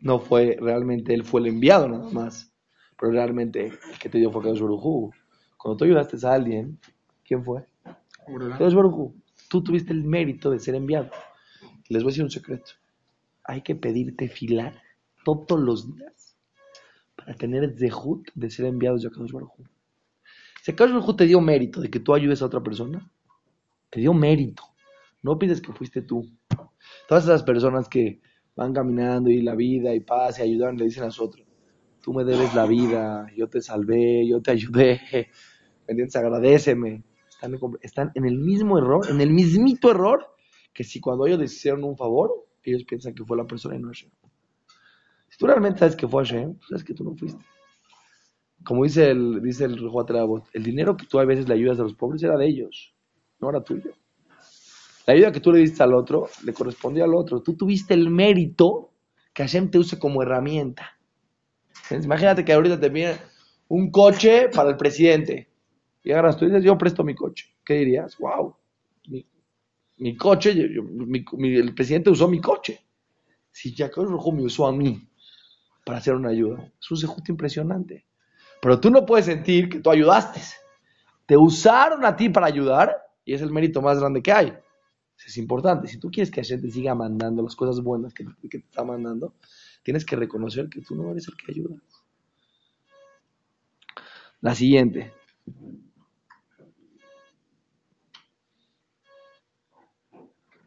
no 0.00 0.18
fue 0.18 0.56
realmente, 0.58 1.12
él 1.12 1.24
fue 1.24 1.42
el 1.42 1.48
enviado 1.48 1.88
nada 1.88 2.10
más. 2.10 2.52
Pero 2.98 3.12
realmente 3.12 3.66
el 3.66 3.98
que 3.98 4.08
te 4.08 4.18
dio 4.18 4.30
fue 4.30 4.42
Kadosh 4.42 4.60
Baruj 4.60 5.12
Cuando 5.58 5.76
tú 5.76 5.84
ayudaste 5.84 6.16
a 6.26 6.32
alguien, 6.32 6.78
¿quién 7.22 7.44
fue? 7.44 7.66
Kadosh 8.26 8.74
Tú 9.48 9.62
tuviste 9.62 9.92
el 9.92 10.04
mérito 10.04 10.50
de 10.50 10.58
ser 10.58 10.74
enviado. 10.74 11.10
Les 11.88 12.02
voy 12.02 12.10
a 12.10 12.12
decir 12.12 12.24
un 12.24 12.30
secreto. 12.30 12.72
Hay 13.44 13.62
que 13.62 13.74
pedirte 13.74 14.28
filar 14.28 14.80
todos 15.22 15.60
los 15.60 15.94
días 15.94 16.36
para 17.14 17.34
tener 17.34 17.62
el 17.64 17.76
zehut 17.78 18.30
de 18.34 18.50
ser 18.50 18.66
enviados 18.66 19.02
de 19.02 19.10
Kadosh 19.10 19.32
Baruj 19.32 19.52
Si 20.62 20.72
Baruj 20.72 21.16
te 21.16 21.26
dio 21.26 21.40
mérito 21.40 21.80
de 21.80 21.88
que 21.88 22.00
tú 22.00 22.14
ayudes 22.14 22.42
a 22.42 22.46
otra 22.46 22.62
persona, 22.62 23.10
te 23.88 24.00
dio 24.00 24.12
mérito. 24.12 24.62
No 25.22 25.38
pides 25.38 25.60
que 25.60 25.72
fuiste 25.72 26.02
tú. 26.02 26.26
Todas 27.08 27.24
esas 27.24 27.42
personas 27.42 27.88
que 27.88 28.20
van 28.56 28.72
caminando 28.72 29.30
y 29.30 29.42
la 29.42 29.54
vida 29.54 29.94
y 29.94 30.00
paz 30.00 30.38
y 30.38 30.42
ayudan, 30.42 30.76
le 30.76 30.84
dicen 30.84 31.04
a 31.04 31.06
nosotros, 31.06 31.46
tú 32.02 32.12
me 32.12 32.24
debes 32.24 32.54
la 32.54 32.66
vida, 32.66 33.26
yo 33.36 33.48
te 33.48 33.62
salvé, 33.62 34.26
yo 34.26 34.40
te 34.42 34.50
ayudé, 34.50 35.00
¿me 35.12 35.92
entiendes? 35.92 36.16
Agradeceme. 36.16 37.04
Están, 37.80 38.12
en 38.14 38.26
el 38.26 38.36
mismo 38.38 38.76
error, 38.78 39.06
en 39.08 39.20
el 39.22 39.30
mismito 39.30 39.90
error, 39.90 40.26
que 40.74 40.84
si 40.84 41.00
cuando 41.00 41.26
ellos 41.26 41.38
les 41.38 41.54
hicieron 41.54 41.84
un 41.84 41.96
favor, 41.96 42.30
ellos 42.62 42.84
piensan 42.84 43.14
que 43.14 43.24
fue 43.24 43.36
la 43.36 43.46
persona 43.46 43.76
y 43.76 43.78
no 43.78 43.88
Hashem. 43.88 44.10
Si 45.30 45.38
tú 45.38 45.46
realmente 45.46 45.78
sabes 45.78 45.96
que 45.96 46.06
fue 46.06 46.22
Hashem, 46.22 46.58
tú 46.58 46.66
sabes 46.68 46.84
que 46.84 46.92
tú 46.92 47.02
no 47.02 47.14
fuiste. 47.16 47.42
Como 48.64 48.84
dice 48.84 49.10
el, 49.10 49.42
dice 49.42 49.64
el 49.64 49.78
el 50.52 50.62
dinero 50.62 50.96
que 50.96 51.06
tú 51.06 51.18
a 51.18 51.24
veces 51.24 51.48
le 51.48 51.54
ayudas 51.54 51.80
a 51.80 51.82
los 51.82 51.94
pobres 51.94 52.22
era 52.22 52.36
de 52.36 52.46
ellos, 52.46 52.94
no 53.40 53.50
era 53.50 53.62
tuyo. 53.62 53.92
La 55.06 55.14
ayuda 55.14 55.32
que 55.32 55.40
tú 55.40 55.50
le 55.50 55.60
diste 55.60 55.82
al 55.82 55.94
otro 55.94 56.28
le 56.44 56.52
correspondió 56.52 57.04
al 57.04 57.14
otro. 57.14 57.42
Tú 57.42 57.56
tuviste 57.56 57.94
el 57.94 58.10
mérito 58.10 58.92
que 59.32 59.42
Hashem 59.42 59.70
te 59.70 59.78
use 59.78 59.98
como 59.98 60.22
herramienta. 60.22 60.98
Imagínate 61.90 62.44
que 62.44 62.52
ahorita 62.52 62.78
te 62.78 62.88
viene 62.90 63.16
un 63.68 63.90
coche 63.90 64.48
para 64.48 64.70
el 64.70 64.76
presidente. 64.76 65.48
Y 66.02 66.12
agarras 66.12 66.36
tú 66.36 66.44
y 66.44 66.48
dices, 66.48 66.64
yo 66.64 66.78
presto 66.78 67.04
mi 67.04 67.14
coche. 67.14 67.46
¿Qué 67.64 67.74
dirías? 67.74 68.16
¡Wow! 68.18 68.56
Mi, 69.98 70.16
coche, 70.16 70.52
el 70.52 71.74
presidente 71.74 72.10
usó 72.10 72.28
mi 72.28 72.40
coche. 72.40 72.80
Si 73.50 73.74
Jacob 73.74 74.06
Rojo 74.06 74.32
me 74.32 74.42
usó 74.42 74.66
a 74.66 74.72
mí 74.72 75.08
para 75.84 75.98
hacer 75.98 76.14
una 76.14 76.30
ayuda, 76.30 76.72
es 76.80 76.90
un 76.90 77.12
impresionante. 77.28 78.06
Pero 78.62 78.80
tú 78.80 78.90
no 78.90 79.06
puedes 79.06 79.26
sentir 79.26 79.68
que 79.68 79.80
tú 79.80 79.90
ayudaste. 79.90 80.40
Te 81.26 81.36
usaron 81.36 82.04
a 82.04 82.16
ti 82.16 82.28
para 82.28 82.46
ayudar 82.46 82.96
y 83.24 83.34
es 83.34 83.42
el 83.42 83.50
mérito 83.50 83.80
más 83.80 83.98
grande 83.98 84.22
que 84.22 84.32
hay 84.32 84.52
es 85.26 85.36
importante. 85.36 85.88
Si 85.88 85.98
tú 85.98 86.10
quieres 86.10 86.30
que 86.30 86.40
Hashem 86.40 86.60
te 86.60 86.70
siga 86.70 86.94
mandando 86.94 87.42
las 87.42 87.56
cosas 87.56 87.82
buenas 87.82 88.14
que, 88.14 88.24
te 88.24 88.58
está 88.58 88.84
mandando, 88.84 89.34
tienes 89.82 90.04
que 90.04 90.16
reconocer 90.16 90.68
que 90.68 90.80
tú 90.80 90.94
no 90.94 91.10
eres 91.10 91.28
el 91.28 91.36
que 91.36 91.52
ayuda. 91.52 91.76
La 94.40 94.54
siguiente. 94.54 95.12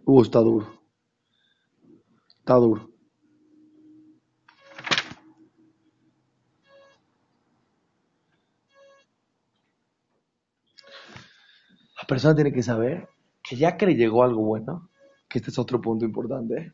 Uh, 0.05 0.21
está 0.21 0.39
duro. 0.39 0.67
Está 2.39 2.55
duro. 2.55 2.92
Persona 12.13 12.35
tiene 12.35 12.53
que 12.53 12.61
saber 12.61 13.09
que 13.41 13.55
ya 13.55 13.75
que 13.75 13.87
le 13.87 13.95
llegó 13.95 14.21
algo 14.21 14.43
bueno, 14.43 14.87
que 15.27 15.39
este 15.39 15.49
es 15.49 15.57
otro 15.57 15.81
punto 15.81 16.05
importante, 16.05 16.71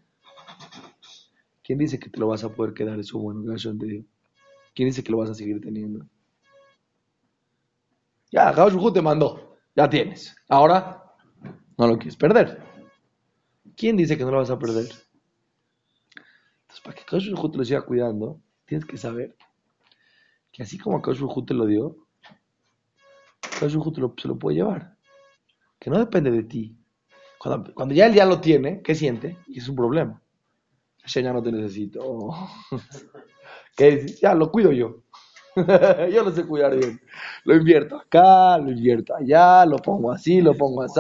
¿quién 1.64 1.80
dice 1.80 1.98
que 1.98 2.10
te 2.10 2.20
lo 2.20 2.28
vas 2.28 2.44
a 2.44 2.50
poder 2.50 2.74
quedar 2.74 3.00
eso 3.00 3.18
bueno 3.20 3.56
que 3.56 4.04
¿Quién 4.76 4.90
dice 4.90 5.02
que 5.02 5.14
lo 5.14 5.20
vas 5.20 5.30
a 5.30 5.34
seguir 5.34 5.62
teniendo? 5.62 6.06
Ya, 8.32 8.52
Gauchujú 8.52 8.92
te 8.92 9.02
mandó, 9.02 9.56
ya 9.78 9.90
tienes. 9.90 10.36
Ahora 10.50 11.06
no 11.78 11.88
lo 11.88 11.98
quieres 11.98 12.18
perder. 12.18 12.62
¿Quién 13.78 13.96
dice 13.96 14.18
que 14.18 14.26
no 14.26 14.32
lo 14.32 14.40
vas 14.40 14.50
a 14.50 14.60
perder? 14.60 14.88
Entonces, 16.64 16.82
para 16.84 16.98
que 16.98 17.06
Gauchujú 17.10 17.50
te 17.50 17.58
lo 17.58 17.64
siga 17.64 17.82
cuidando, 17.84 18.42
tienes 18.66 18.86
que 18.86 18.98
saber 18.98 19.38
que 20.52 20.64
así 20.64 20.78
como 20.78 21.00
Gauchujú 21.00 21.46
te 21.46 21.54
lo 21.54 21.66
dio, 21.66 21.96
Gauchujú 23.62 23.94
te 23.94 24.22
se 24.22 24.28
lo 24.28 24.38
puede 24.38 24.58
llevar 24.58 24.99
que 25.80 25.90
no 25.90 25.98
depende 25.98 26.32
de 26.32 26.44
ti. 26.44 26.76
Cuando, 27.40 27.96
ya 27.96 28.06
él 28.06 28.14
ya 28.14 28.26
lo 28.26 28.42
tiene, 28.42 28.82
¿qué 28.82 28.94
siente? 28.94 29.38
Y 29.48 29.60
es 29.60 29.70
un 29.70 29.76
problema. 29.76 30.22
ya 31.06 31.34
no 31.34 31.42
te 31.42 31.52
necesito. 31.52 32.30
¿Qué? 33.78 34.06
Ya 34.22 34.36
lo 34.36 34.52
cuido 34.52 34.74
yo. 34.74 35.04
yo 36.12 36.24
lo 36.24 36.32
sé 36.32 36.46
cuidar 36.46 36.76
bien. 36.76 37.00
Lo 37.46 37.56
invierto 37.56 37.96
acá, 37.96 38.58
lo 38.58 38.72
invierto 38.72 39.16
allá, 39.16 39.66
lo 39.66 39.78
pongo 39.78 40.12
así, 40.12 40.42
lo 40.42 40.54
pongo 40.54 40.84
así. 40.84 41.00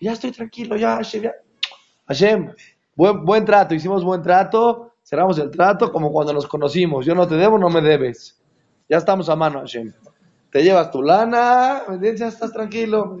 Ya 0.00 0.12
estoy 0.12 0.30
tranquilo, 0.30 0.76
ya, 0.76 0.96
Hashem. 0.96 1.30
Hashem, 2.06 2.52
buen, 2.94 3.24
buen 3.24 3.44
trato, 3.44 3.74
hicimos 3.74 4.04
buen 4.04 4.22
trato, 4.22 4.92
cerramos 5.02 5.38
el 5.38 5.50
trato 5.50 5.90
como 5.90 6.12
cuando 6.12 6.32
nos 6.32 6.46
conocimos. 6.46 7.06
Yo 7.06 7.14
no 7.14 7.26
te 7.26 7.34
debo, 7.34 7.58
no 7.58 7.70
me 7.70 7.80
debes. 7.80 8.40
Ya 8.88 8.98
estamos 8.98 9.28
a 9.28 9.36
mano, 9.36 9.60
Hashem. 9.60 9.92
Te 10.50 10.62
llevas 10.62 10.90
tu 10.90 11.02
lana, 11.02 11.82
¿me 11.88 12.16
Ya 12.16 12.28
estás 12.28 12.52
tranquilo. 12.52 13.16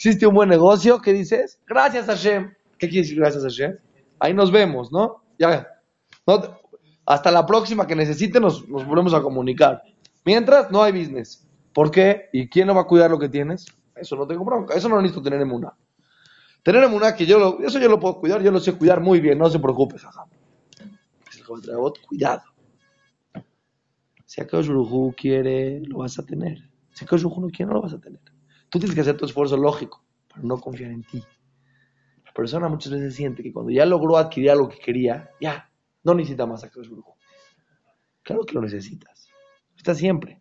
Hiciste 0.00 0.26
un 0.26 0.34
buen 0.34 0.48
negocio, 0.48 0.98
¿qué 1.02 1.12
dices? 1.12 1.60
Gracias 1.66 2.06
Hashem. 2.06 2.54
¿Qué 2.78 2.88
quiere 2.88 3.02
decir 3.02 3.18
gracias 3.18 3.42
Hashem? 3.42 3.76
Ahí 4.18 4.32
nos 4.32 4.50
vemos, 4.50 4.90
¿no? 4.90 5.22
Ya. 5.38 5.68
hasta 7.04 7.30
la 7.30 7.44
próxima 7.44 7.86
que 7.86 7.94
necesite 7.94 8.40
nos, 8.40 8.66
volvemos 8.66 9.12
a 9.12 9.20
comunicar. 9.20 9.82
Mientras, 10.24 10.70
no 10.70 10.82
hay 10.82 10.92
business. 10.92 11.46
¿Por 11.74 11.90
qué? 11.90 12.30
¿Y 12.32 12.48
quién 12.48 12.68
no 12.68 12.74
va 12.74 12.80
a 12.80 12.86
cuidar 12.86 13.10
lo 13.10 13.18
que 13.18 13.28
tienes? 13.28 13.66
Eso 13.94 14.16
no 14.16 14.26
tengo 14.26 14.42
bronca. 14.42 14.72
Eso 14.72 14.88
no 14.88 14.96
necesito 15.02 15.22
tener 15.22 15.42
en. 15.42 15.52
Tener 16.62 16.82
en 16.82 17.14
que 17.14 17.26
yo 17.26 17.38
lo, 17.38 17.60
eso 17.60 17.78
yo 17.78 17.90
lo 17.90 18.00
puedo 18.00 18.20
cuidar, 18.20 18.42
yo 18.42 18.50
lo 18.50 18.58
sé 18.58 18.72
cuidar 18.72 19.02
muy 19.02 19.20
bien, 19.20 19.36
no 19.36 19.50
se 19.50 19.58
preocupe, 19.58 19.96
Cuidado. 22.08 22.42
Si 24.24 24.40
Akash 24.40 24.70
quiere, 25.14 25.80
lo 25.80 25.98
vas 25.98 26.18
a 26.18 26.24
tener. 26.24 26.56
Si 26.94 27.04
Akash 27.04 27.22
no 27.22 27.48
quiere, 27.48 27.66
no 27.66 27.74
lo 27.74 27.82
vas 27.82 27.92
a 27.92 28.00
tener. 28.00 28.29
Tú 28.70 28.78
tienes 28.78 28.94
que 28.94 29.00
hacer 29.00 29.16
tu 29.16 29.26
esfuerzo 29.26 29.56
lógico 29.56 30.04
para 30.28 30.42
no 30.42 30.58
confiar 30.58 30.92
en 30.92 31.02
ti. 31.02 31.22
La 32.24 32.32
persona 32.32 32.68
muchas 32.68 32.92
veces 32.92 33.16
siente 33.16 33.42
que 33.42 33.52
cuando 33.52 33.72
ya 33.72 33.84
logró 33.84 34.16
adquirir 34.16 34.52
algo 34.52 34.68
que 34.68 34.78
quería, 34.78 35.30
ya, 35.40 35.68
no 36.04 36.14
necesita 36.14 36.46
más 36.46 36.62
a 36.62 36.68
Brujo. 36.68 37.16
Claro 38.22 38.44
que 38.44 38.54
lo 38.54 38.60
necesitas. 38.60 39.28
Está 39.76 39.94
siempre. 39.94 40.40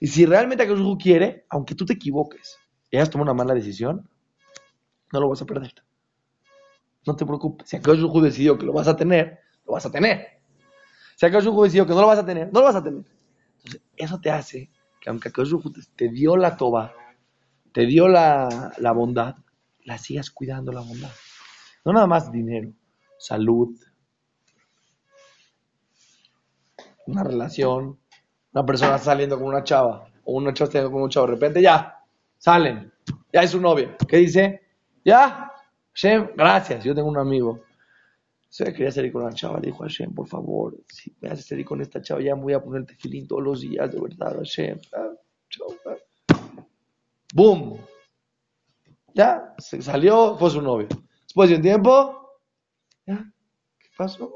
Y 0.00 0.08
si 0.08 0.26
realmente 0.26 0.66
Brujo 0.66 0.98
quiere, 0.98 1.46
aunque 1.48 1.76
tú 1.76 1.86
te 1.86 1.92
equivoques 1.92 2.58
y 2.90 2.96
hayas 2.96 3.10
tomado 3.10 3.30
una 3.30 3.44
mala 3.44 3.54
decisión, 3.54 4.08
no 5.12 5.20
lo 5.20 5.28
vas 5.28 5.42
a 5.42 5.46
perder. 5.46 5.72
No 7.06 7.14
te 7.14 7.24
preocupes. 7.24 7.68
Si 7.68 7.78
Brujo 7.78 8.20
decidió 8.20 8.58
que 8.58 8.66
lo 8.66 8.72
vas 8.72 8.88
a 8.88 8.96
tener, 8.96 9.38
lo 9.64 9.74
vas 9.74 9.86
a 9.86 9.90
tener. 9.92 10.26
Si 11.14 11.28
Brujo 11.28 11.62
decidió 11.62 11.86
que 11.86 11.94
no 11.94 12.00
lo 12.00 12.08
vas 12.08 12.18
a 12.18 12.26
tener, 12.26 12.52
no 12.52 12.60
lo 12.60 12.66
vas 12.66 12.76
a 12.76 12.82
tener. 12.82 13.04
Entonces, 13.58 13.82
eso 13.96 14.20
te 14.20 14.30
hace 14.30 14.70
que 15.00 15.10
aunque 15.10 15.28
Brujo 15.28 15.70
te 15.94 16.08
dio 16.08 16.36
la 16.36 16.56
toba, 16.56 16.92
te 17.72 17.86
dio 17.86 18.08
la, 18.08 18.92
bondad, 18.94 19.36
la 19.84 19.98
sigas 19.98 20.30
cuidando 20.30 20.72
la 20.72 20.80
bondad. 20.80 21.10
No 21.84 21.92
nada 21.92 22.06
más 22.06 22.30
dinero, 22.30 22.72
salud, 23.18 23.76
una 27.06 27.24
relación, 27.24 27.98
una 28.52 28.64
persona 28.64 28.98
saliendo 28.98 29.36
con 29.38 29.48
una 29.48 29.64
chava, 29.64 30.08
o 30.24 30.34
una 30.34 30.52
chava 30.52 30.70
saliendo 30.70 30.92
con 30.92 31.02
un 31.02 31.08
chavo, 31.08 31.26
de 31.26 31.32
repente 31.32 31.62
ya, 31.62 31.98
salen, 32.38 32.92
ya 33.32 33.42
es 33.42 33.50
su 33.50 33.60
novia. 33.60 33.96
¿Qué 34.08 34.18
dice? 34.18 34.62
Ya, 35.04 35.52
Hashem, 35.94 36.30
gracias, 36.36 36.84
yo 36.84 36.94
tengo 36.94 37.08
un 37.08 37.18
amigo. 37.18 37.62
Se 38.48 38.64
quería 38.72 38.92
salir 38.92 39.10
con 39.12 39.22
una 39.22 39.32
chava, 39.32 39.58
le 39.58 39.68
dijo 39.68 39.82
a 39.82 39.88
Hashem, 39.88 40.14
por 40.14 40.28
favor, 40.28 40.76
si 40.86 41.12
me 41.20 41.30
haces 41.30 41.46
salir 41.46 41.64
con 41.64 41.80
esta 41.80 42.02
chava, 42.02 42.20
ya 42.20 42.36
me 42.36 42.42
voy 42.42 42.52
a 42.52 42.62
ponerte 42.62 42.94
filín 42.94 43.26
todos 43.26 43.42
los 43.42 43.60
días, 43.62 43.90
de 43.90 43.98
verdad, 44.00 44.36
Hashem. 44.36 44.78
Ah, 44.94 45.08
¡Boom! 47.32 47.80
Ya, 49.14 49.54
se 49.58 49.80
salió, 49.80 50.36
fue 50.38 50.50
su 50.50 50.60
novio. 50.60 50.88
Después 51.22 51.48
de 51.48 51.56
un 51.56 51.62
tiempo, 51.62 52.30
¿ya? 53.06 53.24
¿Qué 53.78 53.88
pasó? 53.96 54.30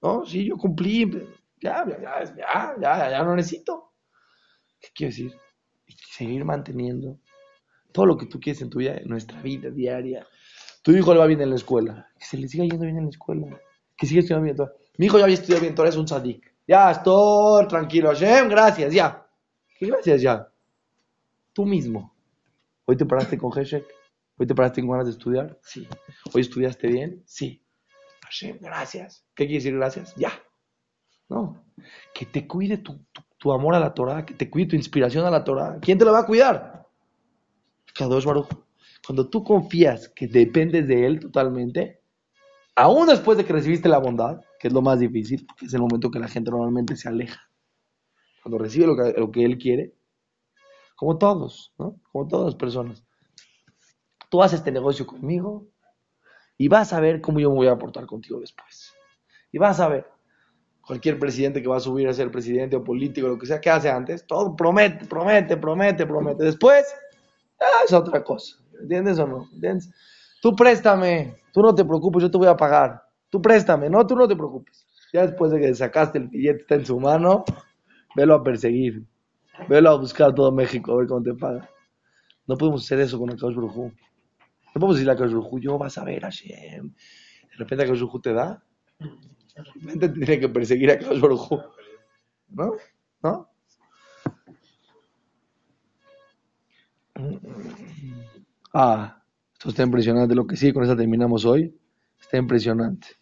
No, 0.00 0.24
sí, 0.24 0.44
yo 0.46 0.56
cumplí. 0.56 1.10
Ya, 1.60 1.84
ya, 1.84 2.24
ya, 2.24 2.76
ya, 2.80 3.10
ya, 3.10 3.24
no 3.24 3.34
necesito. 3.34 3.92
¿Qué 4.80 4.88
quiero 4.94 5.10
decir? 5.10 5.32
Seguir 6.12 6.44
manteniendo 6.44 7.18
todo 7.90 8.06
lo 8.06 8.16
que 8.16 8.26
tú 8.26 8.38
quieres 8.38 8.62
en 8.62 8.70
tu 8.70 8.78
vida, 8.78 8.96
en 8.96 9.08
nuestra 9.08 9.42
vida 9.42 9.70
diaria. 9.70 10.24
Tu 10.82 10.92
hijo 10.92 11.12
le 11.12 11.18
va 11.18 11.26
bien 11.26 11.40
en 11.40 11.50
la 11.50 11.56
escuela. 11.56 12.08
Que 12.16 12.24
se 12.24 12.36
le 12.36 12.46
siga 12.46 12.64
yendo 12.64 12.84
bien 12.84 12.98
en 12.98 13.04
la 13.04 13.10
escuela. 13.10 13.60
Que 13.96 14.06
siga 14.06 14.20
estudiando 14.20 14.44
bien. 14.44 14.56
Mi 14.96 15.06
hijo 15.06 15.18
ya 15.18 15.24
había 15.24 15.34
estudiado 15.34 15.62
bien, 15.62 15.74
ahora 15.76 15.90
es 15.90 15.96
un 15.96 16.06
sadik. 16.06 16.54
Ya, 16.68 16.92
estoy 16.92 17.66
tranquilo. 17.66 18.10
Hashem, 18.10 18.48
gracias, 18.48 18.94
ya. 18.94 19.26
¿Qué 19.76 19.86
gracias 19.86 20.22
ya? 20.22 20.48
Tú 21.52 21.64
mismo. 21.64 22.17
¿Hoy 22.90 22.96
te 22.96 23.04
paraste 23.04 23.36
con 23.36 23.52
Heshek? 23.52 23.84
¿Hoy 24.38 24.46
te 24.46 24.54
paraste 24.54 24.80
con 24.80 24.90
ganas 24.92 25.04
de 25.06 25.12
estudiar? 25.12 25.58
Sí. 25.62 25.86
¿Hoy 26.32 26.40
estudiaste 26.40 26.86
bien? 26.88 27.22
Sí. 27.26 27.62
Hashem, 28.22 28.56
gracias. 28.62 29.26
¿Qué 29.34 29.44
quiere 29.44 29.56
decir 29.62 29.74
gracias? 29.76 30.14
Ya. 30.16 30.32
No. 31.28 31.62
Que 32.14 32.24
te 32.24 32.46
cuide 32.46 32.78
tu, 32.78 32.94
tu- 33.12 33.22
tu 33.36 33.52
amor 33.52 33.74
a 33.74 33.78
la 33.80 33.92
Torah, 33.92 34.24
que 34.24 34.32
te 34.32 34.48
cuide 34.48 34.68
tu 34.70 34.76
inspiración 34.76 35.26
a 35.26 35.30
la 35.30 35.44
Torah. 35.44 35.78
¿Quién 35.82 35.98
te 35.98 36.06
la 36.06 36.12
va 36.12 36.20
a 36.20 36.26
cuidar? 36.26 36.86
Kadosh 37.94 38.24
Baruj. 38.24 38.48
Cuando 39.06 39.28
tú 39.28 39.44
confías 39.44 40.08
que 40.08 40.26
dependes 40.26 40.88
de 40.88 41.04
Él 41.04 41.20
totalmente, 41.20 42.00
aún 42.74 43.06
después 43.06 43.36
de 43.36 43.44
que 43.44 43.52
recibiste 43.52 43.88
la 43.90 43.98
bondad, 43.98 44.40
que 44.58 44.68
es 44.68 44.74
lo 44.74 44.80
más 44.80 44.98
difícil, 44.98 45.44
porque 45.46 45.66
es 45.66 45.74
el 45.74 45.80
momento 45.82 46.10
que 46.10 46.18
la 46.18 46.28
gente 46.28 46.50
normalmente 46.50 46.96
se 46.96 47.08
aleja. 47.08 47.40
Cuando 48.42 48.56
recibe 48.58 48.86
lo 48.86 48.96
que, 48.96 49.12
lo 49.20 49.30
que 49.30 49.44
Él 49.44 49.58
quiere, 49.58 49.94
como 50.98 51.16
todos, 51.16 51.72
¿no? 51.78 51.94
Como 52.10 52.26
todas 52.26 52.46
las 52.46 52.54
personas. 52.56 53.04
Tú 54.28 54.42
haces 54.42 54.58
este 54.58 54.72
negocio 54.72 55.06
conmigo 55.06 55.68
y 56.56 56.66
vas 56.66 56.92
a 56.92 56.98
ver 56.98 57.20
cómo 57.20 57.38
yo 57.38 57.50
me 57.50 57.56
voy 57.56 57.68
a 57.68 57.72
aportar 57.72 58.04
contigo 58.04 58.40
después. 58.40 58.92
Y 59.52 59.58
vas 59.58 59.78
a 59.78 59.86
ver. 59.86 60.06
Cualquier 60.84 61.16
presidente 61.20 61.62
que 61.62 61.68
va 61.68 61.76
a 61.76 61.80
subir 61.80 62.08
a 62.08 62.12
ser 62.12 62.32
presidente 62.32 62.74
o 62.74 62.82
político, 62.82 63.28
lo 63.28 63.38
que 63.38 63.46
sea, 63.46 63.60
que 63.60 63.70
hace 63.70 63.88
antes? 63.88 64.26
Todo 64.26 64.56
promete, 64.56 65.06
promete, 65.06 65.56
promete, 65.56 66.04
promete. 66.04 66.42
Después, 66.42 66.84
ah, 67.60 67.84
es 67.84 67.92
otra 67.92 68.24
cosa. 68.24 68.56
¿Entiendes 68.80 69.20
o 69.20 69.26
no? 69.28 69.48
¿Entiendes? 69.52 69.90
Tú 70.42 70.56
préstame, 70.56 71.36
tú 71.52 71.62
no 71.62 71.72
te 71.76 71.84
preocupes, 71.84 72.22
yo 72.22 72.30
te 72.30 72.38
voy 72.38 72.48
a 72.48 72.56
pagar. 72.56 73.04
Tú 73.30 73.40
préstame, 73.40 73.88
no, 73.88 74.04
tú 74.04 74.16
no 74.16 74.26
te 74.26 74.34
preocupes. 74.34 74.84
Ya 75.12 75.22
después 75.22 75.52
de 75.52 75.60
que 75.60 75.74
sacaste 75.76 76.18
el 76.18 76.26
billete, 76.26 76.62
está 76.62 76.74
en 76.74 76.86
su 76.86 76.98
mano, 76.98 77.44
velo 78.16 78.34
a 78.34 78.42
perseguir. 78.42 79.06
Velo 79.66 79.90
a 79.90 79.96
buscar 79.96 80.34
todo 80.34 80.52
México, 80.52 80.92
a 80.92 80.96
ver 80.98 81.06
cómo 81.06 81.22
te 81.22 81.34
paga. 81.34 81.68
No 82.46 82.56
podemos 82.56 82.84
hacer 82.84 83.00
eso 83.00 83.18
con 83.18 83.30
Akash 83.30 83.54
Brujú. 83.54 83.84
No 83.84 84.72
podemos 84.74 84.96
decirle 84.96 85.12
a 85.12 85.14
Akash 85.14 85.30
Brujú, 85.30 85.58
yo 85.60 85.78
vas 85.78 85.98
a 85.98 86.04
ver 86.04 86.24
a 86.24 86.28
Hashem. 86.28 86.88
De 86.88 87.56
repente 87.56 87.84
Akash 87.84 87.98
Brujú 87.98 88.20
te 88.20 88.32
da. 88.32 88.62
De 88.98 89.62
repente 89.62 90.08
te 90.08 90.14
tiene 90.14 90.40
que 90.40 90.48
perseguir 90.48 90.90
a 90.90 90.94
Akash 90.94 91.20
Brujú. 91.20 91.60
¿No? 92.48 92.72
¿No? 93.22 93.50
Ah, 98.72 99.22
esto 99.52 99.70
está 99.70 99.82
impresionante. 99.82 100.34
Lo 100.34 100.46
que 100.46 100.56
sí, 100.56 100.72
con 100.72 100.84
eso 100.84 100.96
terminamos 100.96 101.44
hoy. 101.44 101.76
Está 102.20 102.38
impresionante. 102.38 103.17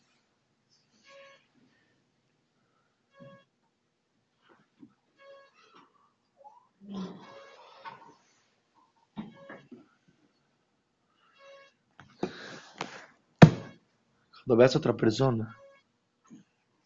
Cuando 14.47 14.61
veas 14.61 14.77
a 14.77 14.79
otra 14.79 14.97
persona 14.97 15.57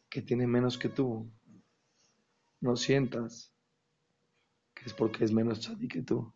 que 0.09 0.23
tiene 0.23 0.47
menos 0.47 0.79
que 0.79 0.89
tú, 0.89 1.31
no 2.63 2.75
sientas 2.75 3.53
que 4.75 4.87
es 4.87 4.95
porque 4.95 5.27
es 5.27 5.33
menos 5.33 5.61
chadi 5.61 5.87
que 5.87 6.01
tú. 6.01 6.33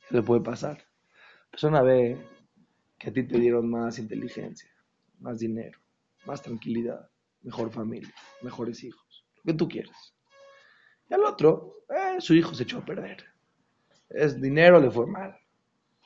Eso 0.00 0.14
le 0.14 0.22
puede 0.22 0.42
pasar. 0.42 0.76
La 0.76 1.50
persona 1.50 1.82
ve 1.82 2.24
que 2.98 3.10
a 3.10 3.12
ti 3.12 3.24
te 3.24 3.40
dieron 3.40 3.68
más 3.68 3.98
inteligencia, 3.98 4.70
más 5.18 5.40
dinero, 5.40 5.76
más 6.24 6.40
tranquilidad, 6.40 7.10
mejor 7.42 7.72
familia, 7.72 8.14
mejores 8.40 8.84
hijos, 8.84 9.26
lo 9.38 9.52
que 9.52 9.58
tú 9.58 9.68
quieras. 9.68 10.14
Y 11.08 11.14
al 11.14 11.24
otro, 11.24 11.78
eh, 11.88 12.20
su 12.20 12.32
hijo 12.32 12.54
se 12.54 12.62
echó 12.62 12.78
a 12.78 12.84
perder. 12.84 13.24
Es 14.08 14.40
dinero, 14.40 14.78
le 14.78 14.88
fue 14.88 15.08
mal. 15.08 15.36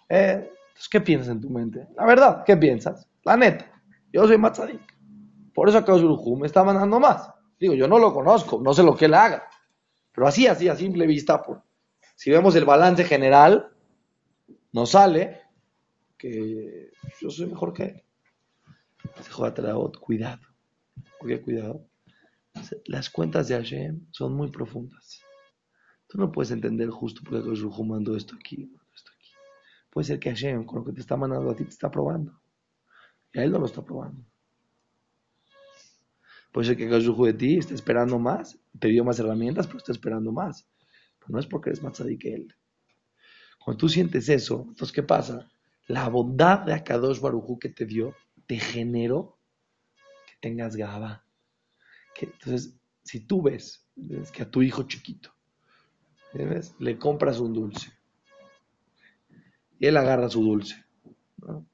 Eh, 0.09 0.51
entonces, 0.69 0.89
¿qué 0.89 1.03
piensas 1.03 1.29
en 1.29 1.43
tu 1.43 1.51
mente? 1.51 1.87
La 1.97 2.07
verdad, 2.07 2.45
¿qué 2.47 2.57
piensas? 2.57 3.07
La 3.25 3.37
neta, 3.37 3.74
yo 4.15 4.29
soy 4.29 4.39
Matzadik. 4.39 4.95
Por 5.53 5.69
eso 5.69 5.79
acá 5.79 5.93
Urujú 5.93 6.37
me 6.37 6.47
está 6.47 6.63
mandando 6.63 7.01
más. 7.01 7.31
Digo, 7.59 7.75
yo 7.75 7.89
no 7.89 7.99
lo 7.99 8.15
conozco, 8.15 8.61
no 8.63 8.73
sé 8.73 8.85
lo 8.85 8.97
que 8.97 9.07
él 9.07 9.15
haga. 9.15 9.49
Pero 10.13 10.29
así, 10.29 10.47
así, 10.47 10.69
a 10.69 10.77
simple 10.77 11.07
vista, 11.07 11.43
por, 11.43 11.63
si 12.15 12.31
vemos 12.31 12.55
el 12.55 12.65
balance 12.65 13.03
general, 13.05 13.73
nos 14.73 14.91
sale 14.91 15.41
que 16.17 16.93
yo 17.21 17.29
soy 17.29 17.47
mejor 17.47 17.73
que 17.73 17.83
él. 17.83 18.03
Traot, 19.55 19.99
cuidado. 19.99 20.43
¿Por 21.19 21.29
qué 21.29 21.43
cuidado? 21.43 21.85
Las 22.87 23.11
cuentas 23.11 23.49
de 23.49 23.57
Hashem 23.57 24.07
son 24.13 24.35
muy 24.35 24.49
profundas. 24.51 25.21
Tú 26.07 26.19
no 26.19 26.31
puedes 26.31 26.53
entender 26.53 26.89
justo 26.89 27.21
Baruj 27.29 27.65
Hu 27.65 27.85
mandó 27.85 28.17
esto 28.17 28.37
aquí, 28.37 28.73
esto 28.95 29.11
aquí. 29.17 29.31
Puede 29.91 30.07
ser 30.07 30.21
que 30.21 30.31
Hashem, 30.31 30.65
con 30.65 30.79
lo 30.79 30.85
que 30.85 30.93
te 30.93 31.01
está 31.01 31.17
mandando 31.17 31.51
a 31.51 31.57
ti, 31.57 31.65
te 31.65 31.71
está 31.71 31.91
probando. 31.91 32.44
Y 33.35 33.41
a 33.41 33.45
él 33.45 33.53
no 33.53 33.59
lo 33.59 33.67
está 33.67 33.85
probando. 33.85 34.25
Puede 36.53 36.69
ser 36.69 36.77
que 36.77 36.87
Akadosh 36.87 37.09
Baruj 37.09 37.21
Hu 37.21 37.25
de 37.27 37.35
ti 37.35 37.59
esté 37.59 37.75
esperando 37.75 38.19
más, 38.19 38.59
te 38.79 38.89
dio 38.89 39.05
más 39.05 39.19
herramientas, 39.19 39.67
pero 39.67 39.79
está 39.79 39.93
esperando 39.93 40.33
más. 40.33 40.67
Pero 41.19 41.33
no 41.33 41.41
es 41.41 41.47
porque 41.47 41.71
eres 41.71 41.83
más 41.83 42.01
que 42.19 42.35
él. 42.35 42.55
Cuando 43.59 43.79
tú 43.79 43.89
sientes 43.89 44.29
eso, 44.29 44.65
entonces 44.69 44.93
¿qué 44.93 45.03
pasa? 45.03 45.51
La 45.89 46.09
bondad 46.09 46.61
de 46.61 46.73
Akadosh 46.73 47.21
Baruj 47.21 47.51
Hu 47.51 47.59
que 47.59 47.69
te 47.69 47.85
dio 47.85 48.15
te 48.47 48.57
generó 48.57 49.37
que 50.27 50.35
tengas 50.41 50.77
gaba. 50.77 51.25
Que, 52.15 52.27
entonces, 52.27 52.79
si 53.03 53.27
tú 53.27 53.43
ves, 53.43 53.85
ves 53.97 54.31
que 54.31 54.45
a 54.45 54.51
tu 54.51 54.63
hijo 54.63 54.85
chiquito 54.85 55.35
le 56.79 56.99
compras 56.99 57.39
un 57.39 57.53
dulce 57.53 57.93
y 59.79 59.87
él 59.87 59.97
agarra 59.97 60.29
su 60.29 60.43
dulce 60.43 60.85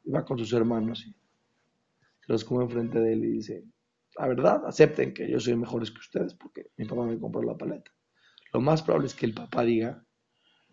y 0.05 0.11
va 0.11 0.25
con 0.25 0.38
sus 0.38 0.53
hermanos 0.53 1.07
y 1.07 1.14
los 2.33 2.45
come 2.45 2.64
enfrente 2.64 2.99
de 3.01 3.12
él 3.12 3.25
y 3.25 3.31
dice, 3.33 3.64
la 4.16 4.29
verdad, 4.29 4.66
acepten 4.66 5.14
que 5.14 5.29
yo 5.31 5.40
soy 5.40 5.57
mejores 5.57 5.90
que 5.90 5.99
ustedes 5.99 6.35
porque 6.35 6.71
mi 6.77 6.85
papá 6.85 7.05
me 7.05 7.19
compró 7.19 7.43
la 7.43 7.57
paleta. 7.57 7.90
Lo 8.53 8.61
más 8.61 8.83
probable 8.83 9.07
es 9.07 9.14
que 9.14 9.27
el 9.27 9.35
papá 9.35 9.62
diga, 9.62 10.05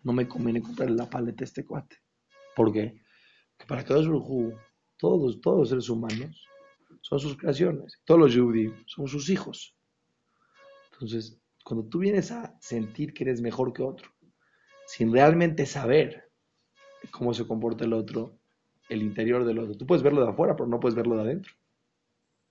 no 0.02 0.12
me 0.12 0.28
conviene 0.28 0.62
comprar 0.62 0.90
la 0.90 1.08
paleta 1.08 1.44
a 1.44 1.46
este 1.46 1.64
cuate. 1.64 1.96
¿Por 2.54 2.72
qué? 2.72 3.00
Porque 3.56 3.68
para 3.68 3.84
cada 3.84 4.00
Baruj 4.00 4.54
todos, 4.96 5.40
todos 5.40 5.58
los 5.58 5.68
seres 5.68 5.88
humanos 5.88 6.48
son 7.02 7.20
sus 7.20 7.36
creaciones. 7.36 8.00
Todos 8.04 8.20
los 8.20 8.34
Yehudi 8.34 8.72
son 8.86 9.06
sus 9.06 9.30
hijos. 9.30 9.76
Entonces, 10.92 11.40
cuando 11.64 11.88
tú 11.88 12.00
vienes 12.00 12.32
a 12.32 12.56
sentir 12.60 13.14
que 13.14 13.24
eres 13.24 13.40
mejor 13.40 13.72
que 13.72 13.82
otro, 13.82 14.10
sin 14.86 15.12
realmente 15.12 15.66
saber 15.66 16.30
cómo 17.10 17.34
se 17.34 17.46
comporta 17.46 17.84
el 17.84 17.92
otro, 17.92 18.38
el 18.88 19.02
interior 19.02 19.44
del 19.44 19.58
otro, 19.58 19.76
tú 19.76 19.86
puedes 19.86 20.02
verlo 20.02 20.22
de 20.22 20.30
afuera, 20.30 20.56
pero 20.56 20.68
no 20.68 20.80
puedes 20.80 20.94
verlo 20.94 21.16
de 21.16 21.22
adentro. 21.22 21.52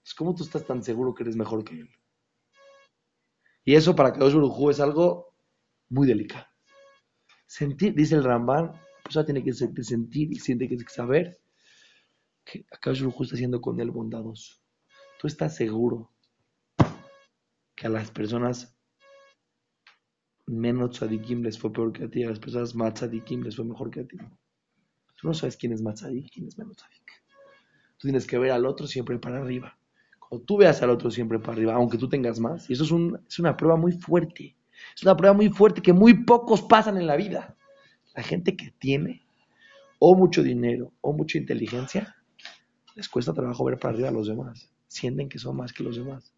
Es 0.06 0.13
como 0.13 0.34
tú 0.36 0.43
estás 0.43 0.65
tan 0.65 0.84
seguro 0.84 1.13
que 1.13 1.23
eres 1.23 1.36
mejor 1.36 1.63
que 1.63 1.82
él. 1.82 1.89
Y 3.63 3.76
eso 3.76 3.95
para 3.95 4.13
Kadosh 4.13 4.34
Baruj 4.34 4.71
es 4.71 4.80
algo 4.80 5.36
muy 5.89 6.08
delicado. 6.08 6.45
Sentir, 7.45 7.93
dice 7.93 8.15
el 8.15 8.23
Ramban, 8.23 8.71
persona 9.04 9.26
tiene 9.26 9.43
que 9.43 9.54
sentir, 9.54 10.32
y 10.32 10.39
tiene 10.39 10.67
que 10.69 10.78
saber 10.88 11.38
que 12.45 12.65
Akadosh 12.71 13.02
Baruj 13.02 13.23
está 13.23 13.36
haciendo 13.36 13.60
con 13.60 13.80
él 13.82 13.91
bondadoso. 13.91 14.62
Tú 15.19 15.28
estás 15.28 15.56
seguro 15.56 16.13
que 17.76 17.88
a 17.88 17.89
las 17.89 18.12
personas 18.12 18.78
menos 20.45 20.91
tzadikim 20.91 21.43
les 21.43 21.60
fue 21.60 21.73
peor 21.73 21.91
que 21.91 22.06
a 22.06 22.10
ti, 22.10 22.23
a 22.23 22.30
las 22.30 22.39
personas 22.39 22.73
más 22.73 22.93
tzadikim 22.93 23.43
les 23.43 23.56
fue 23.56 23.65
mejor 23.65 23.91
que 23.91 24.00
a 24.02 24.08
ti. 24.08 24.17
Tú 25.19 25.27
no 25.27 25.34
sabes 25.34 25.58
quién 25.58 25.73
es 25.73 25.82
más 25.82 25.95
tzadik, 25.95 26.32
quién 26.32 26.47
es 26.47 26.58
menos. 26.58 26.77
Tú 27.97 28.08
tienes 28.08 28.27
que 28.27 28.38
ver 28.38 28.51
al 28.51 28.65
otro 28.65 28.86
siempre 28.86 29.17
para 29.17 29.39
arriba. 29.39 29.77
Cuando 30.19 30.45
tú 30.45 30.58
veas 30.58 30.82
al 30.84 30.91
otro 30.91 31.10
siempre 31.10 31.39
para 31.39 31.53
arriba, 31.53 31.73
aunque 31.73 31.97
tú 31.97 32.08
tengas 32.08 32.39
más, 32.39 32.69
y 32.69 32.73
eso 32.73 32.84
es, 32.84 32.91
un, 32.91 33.19
es 33.27 33.39
una 33.39 33.58
prueba 33.58 33.75
muy 33.75 33.93
fuerte. 33.93 34.56
Es 34.95 35.03
una 35.03 35.17
prueba 35.17 35.36
muy 35.36 35.49
fuerte 35.49 35.82
que 35.82 35.93
muy 35.93 36.13
pocos 36.13 36.62
pasan 36.62 36.97
en 36.97 37.08
la 37.08 37.15
vida. 37.15 37.56
La 38.15 38.23
gente 38.23 38.56
que 38.56 38.71
tiene 38.77 39.25
o 39.99 40.15
mucho 40.15 40.43
dinero 40.43 40.93
o 41.01 41.13
mucha 41.13 41.38
inteligencia, 41.38 42.15
les 42.95 43.10
cuesta 43.10 43.34
trabajo 43.34 43.63
ver 43.63 43.80
para 43.80 43.93
arriba 43.93 44.10
a 44.10 44.12
los 44.12 44.27
demás. 44.27 44.71
Sienten 44.88 45.30
que 45.30 45.39
son 45.39 45.56
más 45.56 45.73
que 45.73 45.84
los 45.84 45.95
demás. 45.95 46.34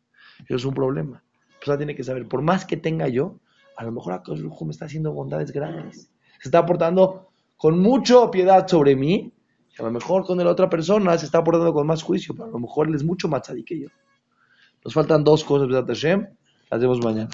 Eso 0.45 0.55
es 0.55 0.65
un 0.65 0.73
problema. 0.73 1.23
La 1.49 1.59
persona 1.59 1.77
tiene 1.77 1.95
que 1.95 2.03
saber, 2.03 2.27
por 2.27 2.41
más 2.41 2.65
que 2.65 2.77
tenga 2.77 3.07
yo, 3.09 3.39
a 3.75 3.83
lo 3.83 3.91
mejor 3.91 4.21
Hu 4.27 4.65
me 4.65 4.71
está 4.71 4.85
haciendo 4.85 5.11
bondades 5.11 5.51
grandes. 5.51 6.09
Se 6.41 6.47
está 6.47 6.59
aportando 6.59 7.28
con 7.59 7.77
mucha 7.77 8.31
piedad 8.31 8.65
sobre 8.69 8.95
mí, 8.95 9.33
y 9.77 9.81
a 9.81 9.83
lo 9.83 9.91
mejor 9.91 10.25
con 10.25 10.37
la 10.37 10.49
otra 10.49 10.69
persona 10.69 11.17
se 11.17 11.25
está 11.25 11.39
aportando 11.39 11.73
con 11.73 11.85
más 11.85 12.01
juicio, 12.01 12.33
pero 12.33 12.45
a 12.45 12.51
lo 12.51 12.59
mejor 12.59 12.87
él 12.87 12.95
es 12.95 13.03
mucho 13.03 13.27
más 13.27 13.41
tzadí 13.41 13.65
que 13.65 13.81
yo. 13.81 13.89
Nos 14.85 14.93
faltan 14.93 15.25
dos 15.25 15.43
cosas, 15.43 15.67
Hashem, 15.85 16.25
las 16.71 16.79
vemos 16.79 17.03
mañana. 17.03 17.29